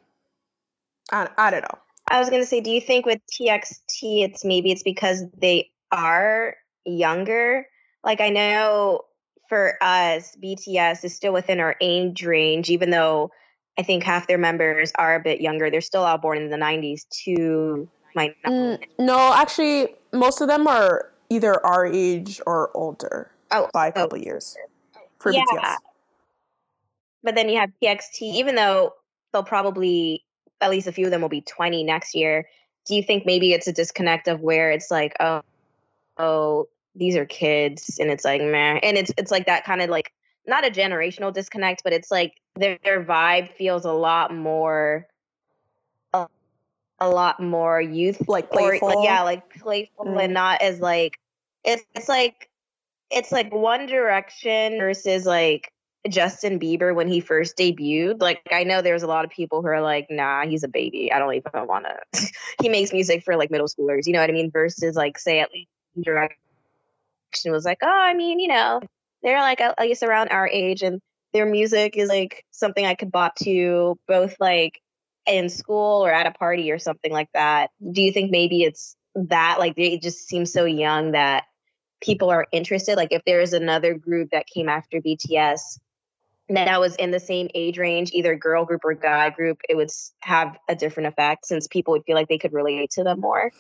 I, 1.12 1.30
I 1.38 1.52
don't 1.52 1.62
know. 1.62 1.80
I 2.10 2.20
was 2.20 2.30
gonna 2.30 2.46
say, 2.46 2.62
do 2.62 2.72
you 2.72 2.82
think 2.82 3.06
with 3.06 3.20
TXT, 3.32 4.24
it's 4.24 4.44
maybe 4.46 4.72
it's 4.72 4.84
because 4.84 5.24
they 5.38 5.70
are 5.92 6.56
younger? 6.86 7.68
Like 8.04 8.22
I 8.22 8.30
know 8.30 9.02
for 9.48 9.78
us, 9.82 10.36
BTS 10.42 11.04
is 11.04 11.16
still 11.16 11.34
within 11.34 11.60
our 11.60 11.76
age 11.82 12.26
range, 12.26 12.70
even 12.70 12.90
though 12.90 13.32
I 13.78 13.84
think 13.84 14.04
half 14.04 14.28
their 14.28 14.38
members 14.38 14.92
are 14.96 15.16
a 15.16 15.20
bit 15.20 15.42
younger. 15.42 15.70
They're 15.70 15.82
still 15.82 16.04
all 16.04 16.18
born 16.18 16.38
in 16.38 16.50
the 16.50 16.58
90s 16.58 17.08
to 17.26 17.88
my. 18.16 18.34
Mm, 18.46 18.80
no, 19.00 19.34
actually, 19.34 19.96
most 20.12 20.42
of 20.42 20.48
them 20.48 20.68
are 20.68 21.12
either 21.30 21.66
our 21.66 21.86
age 21.86 22.42
or 22.46 22.72
older 22.74 23.32
oh, 23.52 23.70
by 23.74 23.88
a 23.88 23.90
oh. 23.90 23.94
couple 23.94 24.18
oh. 24.20 24.22
years 24.22 24.58
for 25.20 25.32
yeah. 25.32 25.44
BTS. 25.54 25.76
But 27.24 27.36
then 27.36 27.50
you 27.50 27.60
have 27.60 27.72
TXT, 27.82 28.22
even 28.22 28.56
though 28.56 28.94
they'll 29.34 29.44
probably, 29.44 30.24
at 30.62 30.70
least 30.70 30.88
a 30.88 30.92
few 30.92 31.06
of 31.06 31.12
them 31.12 31.22
will 31.22 31.30
be 31.30 31.42
20 31.42 31.84
next 31.84 32.16
year. 32.16 32.48
Do 32.86 32.96
you 32.96 33.04
think 33.04 33.26
maybe 33.26 33.52
it's 33.54 33.68
a 33.68 33.74
disconnect 33.74 34.28
of 34.28 34.40
where 34.40 34.72
it's 34.72 34.90
like, 34.90 35.14
oh, 35.20 35.42
oh, 36.18 36.68
these 36.98 37.16
are 37.16 37.26
kids 37.26 38.00
and 38.00 38.10
it's 38.10 38.26
like 38.26 38.42
man 38.42 38.78
and 38.84 38.98
it's 38.98 39.12
it's 39.18 39.32
like 39.32 39.46
that 39.46 39.64
kind 39.64 39.82
of 39.82 39.90
like 39.90 40.12
not 40.46 40.66
a 40.66 40.72
generational 40.72 41.34
disconnect 41.34 41.84
but 41.84 41.94
it's 41.94 42.10
like 42.10 42.34
their, 42.56 42.78
their 42.84 43.04
vibe 43.04 43.52
feels 43.54 43.86
a 43.86 43.92
lot 43.92 44.34
more 44.34 45.06
a, 46.14 46.28
a 47.00 47.10
lot 47.10 47.40
more 47.40 47.82
youth 47.82 48.28
like 48.28 48.50
playful. 48.52 48.90
Or, 48.90 49.04
yeah 49.04 49.22
like 49.24 49.50
playful 49.60 50.06
mm. 50.06 50.24
and 50.24 50.34
not 50.34 50.62
as 50.62 50.80
like 50.80 51.20
it's 51.64 51.84
it's 51.96 52.10
like 52.10 52.50
it's 53.10 53.32
like 53.32 53.54
one 53.54 53.86
direction 53.86 54.78
versus 54.80 55.26
like 55.26 55.72
Justin 56.10 56.60
Bieber 56.60 56.96
when 56.96 57.08
he 57.08 57.20
first 57.20 57.58
debuted. 57.58 58.22
Like 58.22 58.42
I 58.52 58.64
know 58.64 58.82
there's 58.82 59.04
a 59.04 59.08
lot 59.08 59.26
of 59.26 59.32
people 59.32 59.62
who 59.62 59.68
are 59.68 59.82
like, 59.82 60.08
nah, 60.10 60.46
he's 60.46 60.64
a 60.64 60.68
baby. 60.68 61.12
I 61.12 61.20
don't 61.20 61.34
even 61.34 61.68
want 61.68 61.86
to. 61.86 62.32
he 62.62 62.70
makes 62.70 62.94
music 62.94 63.24
for 63.24 63.36
like 63.36 63.52
middle 63.52 63.68
schoolers. 63.68 64.08
You 64.08 64.14
know 64.14 64.22
what 64.22 64.30
I 64.30 64.34
mean? 64.34 64.52
Versus 64.52 64.96
like 64.96 65.18
say 65.18 65.40
at 65.40 65.52
least 65.52 65.70
direct 67.44 67.54
was 67.54 67.66
like, 67.66 67.80
oh, 67.82 67.88
I 67.88 68.14
mean, 68.14 68.40
you 68.40 68.48
know, 68.48 68.82
they're 69.24 69.42
like 69.42 69.62
I 69.62 69.88
guess 69.88 70.04
around 70.04 70.30
our 70.30 70.48
age, 70.48 70.84
and 70.84 71.02
their 71.34 71.46
music 71.46 71.98
is 71.98 72.10
like 72.10 72.46
something 72.52 72.86
I 72.86 72.96
could 72.96 73.12
bop 73.12 73.36
to 73.44 73.98
both 74.08 74.36
like 74.40 74.80
in 75.26 75.50
school 75.50 76.06
or 76.06 76.12
at 76.12 76.28
a 76.28 76.32
party 76.32 76.72
or 76.72 76.80
something 76.80 77.12
like 77.12 77.30
that. 77.34 77.70
Do 77.92 78.02
you 78.02 78.12
think 78.12 78.32
maybe 78.32 78.64
it's 78.64 78.96
that 79.16 79.58
like 79.60 79.76
they 79.76 79.98
just 79.98 80.28
seem 80.28 80.46
so 80.46 80.66
young 80.66 81.12
that 81.12 81.44
people 82.02 82.30
are 82.30 82.48
interested? 82.52 82.96
Like 82.96 83.12
if 83.12 83.24
there 83.26 83.42
is 83.42 83.54
another 83.54 83.94
group 83.96 84.30
that 84.32 84.48
came 84.48 84.70
after 84.70 85.02
BTS 85.02 85.80
that 86.50 86.80
was 86.80 86.96
in 86.96 87.12
the 87.12 87.20
same 87.20 87.50
age 87.54 87.78
range, 87.78 88.12
either 88.14 88.36
girl 88.36 88.64
group 88.64 88.86
or 88.86 88.94
guy 88.94 89.30
group, 89.30 89.60
it 89.68 89.76
would 89.76 89.90
have 90.22 90.58
a 90.70 90.76
different 90.76 91.08
effect 91.08 91.46
since 91.46 91.68
people 91.68 91.92
would 91.92 92.06
feel 92.06 92.16
like 92.16 92.30
they 92.30 92.38
could 92.38 92.54
relate 92.54 92.92
to 92.92 93.04
them 93.04 93.20
more. 93.20 93.52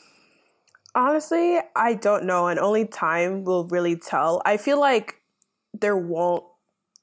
Honestly, 0.97 1.59
I 1.75 1.93
don't 1.93 2.25
know, 2.25 2.47
and 2.47 2.59
only 2.59 2.83
time 2.83 3.43
will 3.43 3.65
really 3.65 3.95
tell. 3.95 4.41
I 4.45 4.57
feel 4.57 4.79
like 4.79 5.21
there 5.79 5.95
won't 5.95 6.43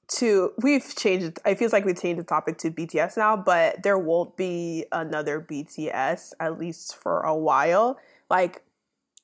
to 0.07 0.53
we've 0.59 0.95
changed 0.97 1.39
I 1.45 1.55
feels 1.55 1.73
like 1.73 1.85
we 1.85 1.95
changed 1.95 2.21
the 2.21 2.25
topic 2.25 2.59
to 2.59 2.73
BTS 2.73 3.17
now, 3.17 3.37
but 3.37 3.85
there 3.85 3.97
won't 3.97 4.37
be 4.37 4.85
another 4.91 5.41
BTS 5.41 6.33
at 6.41 6.59
least 6.59 6.97
for 6.97 7.21
a 7.21 7.37
while. 7.37 7.97
Like 8.29 8.65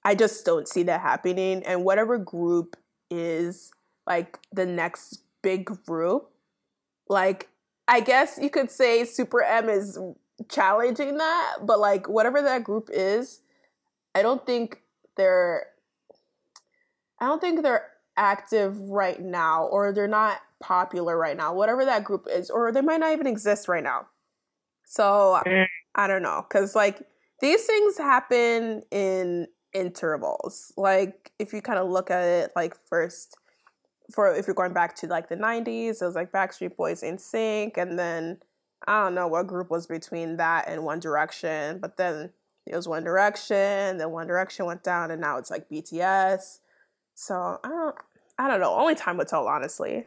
I 0.04 0.14
just 0.14 0.46
don't 0.46 0.68
see 0.68 0.84
that 0.84 1.00
happening 1.00 1.64
and 1.64 1.84
whatever 1.84 2.16
group 2.16 2.76
is 3.10 3.72
like 4.06 4.38
the 4.52 4.66
next 4.66 5.24
big 5.42 5.64
group, 5.84 6.30
like 7.08 7.48
I 7.88 7.98
guess 7.98 8.38
you 8.40 8.50
could 8.50 8.70
say 8.70 9.04
Super 9.04 9.42
M 9.42 9.68
is 9.68 9.98
challenging 10.48 11.18
that, 11.18 11.56
but 11.64 11.80
like 11.80 12.08
whatever 12.08 12.40
that 12.40 12.62
group 12.62 12.88
is, 12.92 13.40
I 14.14 14.22
don't 14.22 14.44
think 14.44 14.80
they're 15.16 15.66
I 17.20 17.26
don't 17.26 17.40
think 17.40 17.62
they're 17.62 17.86
active 18.16 18.78
right 18.78 19.20
now 19.20 19.64
or 19.64 19.92
they're 19.92 20.08
not 20.08 20.40
popular 20.62 21.16
right 21.16 21.36
now. 21.36 21.54
Whatever 21.54 21.84
that 21.84 22.04
group 22.04 22.26
is 22.30 22.50
or 22.50 22.72
they 22.72 22.80
might 22.80 23.00
not 23.00 23.12
even 23.12 23.26
exist 23.26 23.68
right 23.68 23.84
now. 23.84 24.06
So 24.86 25.40
mm. 25.46 25.66
I 25.94 26.06
don't 26.06 26.22
know 26.22 26.46
cuz 26.50 26.74
like 26.74 27.02
these 27.40 27.64
things 27.64 27.98
happen 27.98 28.82
in 28.90 29.48
intervals. 29.72 30.72
Like 30.76 31.32
if 31.38 31.52
you 31.52 31.62
kind 31.62 31.78
of 31.78 31.88
look 31.88 32.10
at 32.10 32.24
it 32.24 32.52
like 32.56 32.74
first 32.88 33.36
for 34.12 34.34
if 34.34 34.46
you're 34.46 34.54
going 34.54 34.72
back 34.72 34.96
to 34.96 35.06
like 35.06 35.28
the 35.28 35.36
90s, 35.36 36.02
it 36.02 36.04
was 36.04 36.14
like 36.14 36.32
Backstreet 36.32 36.76
Boys 36.76 37.02
and 37.02 37.18
NSYNC 37.18 37.76
and 37.76 37.98
then 37.98 38.40
I 38.86 39.04
don't 39.04 39.14
know 39.14 39.28
what 39.28 39.46
group 39.46 39.70
was 39.70 39.86
between 39.86 40.38
that 40.38 40.68
and 40.68 40.84
One 40.84 41.00
Direction, 41.00 41.78
but 41.78 41.96
then 41.96 42.32
it 42.66 42.76
was 42.76 42.86
One 42.86 43.04
Direction, 43.04 43.98
then 43.98 44.10
One 44.10 44.26
Direction 44.26 44.66
went 44.66 44.82
down 44.82 45.10
and 45.10 45.20
now 45.20 45.38
it's 45.38 45.50
like 45.50 45.68
BTS. 45.68 46.58
So, 47.14 47.58
I 47.62 47.68
don't 47.68 47.96
I 48.38 48.48
don't 48.48 48.60
know, 48.60 48.74
only 48.74 48.94
time 48.94 49.18
will 49.18 49.26
tell 49.26 49.46
honestly. 49.46 50.06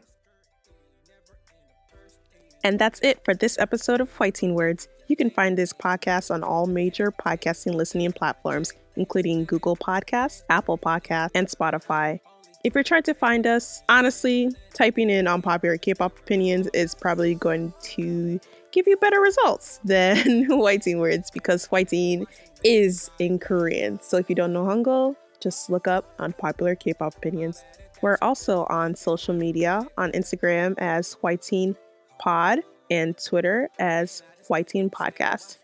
And 2.64 2.78
that's 2.78 2.98
it 3.00 3.22
for 3.24 3.34
this 3.34 3.58
episode 3.58 4.00
of 4.00 4.10
Hwaiting 4.16 4.54
Words. 4.54 4.88
You 5.06 5.14
can 5.14 5.30
find 5.30 5.56
this 5.56 5.72
podcast 5.72 6.32
on 6.32 6.42
all 6.42 6.66
major 6.66 7.12
podcasting 7.12 7.74
listening 7.74 8.10
platforms, 8.10 8.72
including 8.96 9.44
Google 9.44 9.76
Podcasts, 9.76 10.42
Apple 10.48 10.78
Podcasts, 10.78 11.30
and 11.34 11.46
Spotify. 11.46 12.18
If 12.64 12.74
you're 12.74 12.82
trying 12.82 13.02
to 13.02 13.14
find 13.14 13.46
us, 13.46 13.82
honestly, 13.88 14.50
typing 14.72 15.10
in 15.10 15.28
unpopular 15.28 15.76
K-pop 15.76 16.18
opinions 16.18 16.68
is 16.72 16.94
probably 16.94 17.34
going 17.34 17.74
to 17.82 18.40
give 18.74 18.88
you 18.88 18.96
better 18.96 19.20
results 19.20 19.80
than 19.84 20.16
Hwaiting 20.48 20.98
words 20.98 21.30
because 21.30 21.66
Hwaiting 21.68 22.26
is 22.64 23.10
in 23.20 23.38
Korean. 23.38 24.00
So 24.02 24.16
if 24.18 24.28
you 24.28 24.34
don't 24.34 24.52
know 24.52 24.64
Hangul, 24.64 25.14
just 25.40 25.70
look 25.70 25.86
up 25.86 26.12
unpopular 26.18 26.74
K-pop 26.74 27.16
opinions. 27.16 27.64
We're 28.02 28.18
also 28.20 28.66
on 28.68 28.96
social 28.96 29.32
media 29.32 29.86
on 29.96 30.10
Instagram 30.12 30.74
as 30.78 31.16
Hwaiting 31.22 31.76
Pod 32.18 32.60
and 32.90 33.16
Twitter 33.16 33.70
as 33.78 34.22
Hwaiting 34.48 34.90
Podcast. 34.90 35.58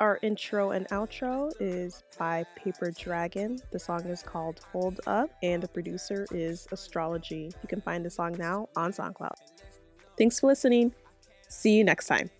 Our 0.00 0.18
intro 0.22 0.72
and 0.72 0.88
outro 0.88 1.52
is 1.60 2.02
by 2.18 2.44
Paper 2.56 2.90
Dragun. 2.90 3.60
The 3.70 3.78
song 3.78 4.04
is 4.06 4.22
called 4.22 4.60
Hold 4.72 5.00
Up, 5.06 5.30
and 5.42 5.60
the 5.62 5.68
producer 5.68 6.26
is 6.30 6.68
Astrology. 6.70 7.50
You 7.62 7.68
can 7.68 7.80
find 7.80 8.04
the 8.04 8.10
song 8.10 8.36
now 8.38 8.68
on 8.76 8.92
SoundCloud. 8.92 9.34
Thanks 10.16 10.38
for 10.38 10.46
listening. 10.46 10.94
See 11.48 11.72
you 11.72 11.84
next 11.84 12.06
time. 12.06 12.30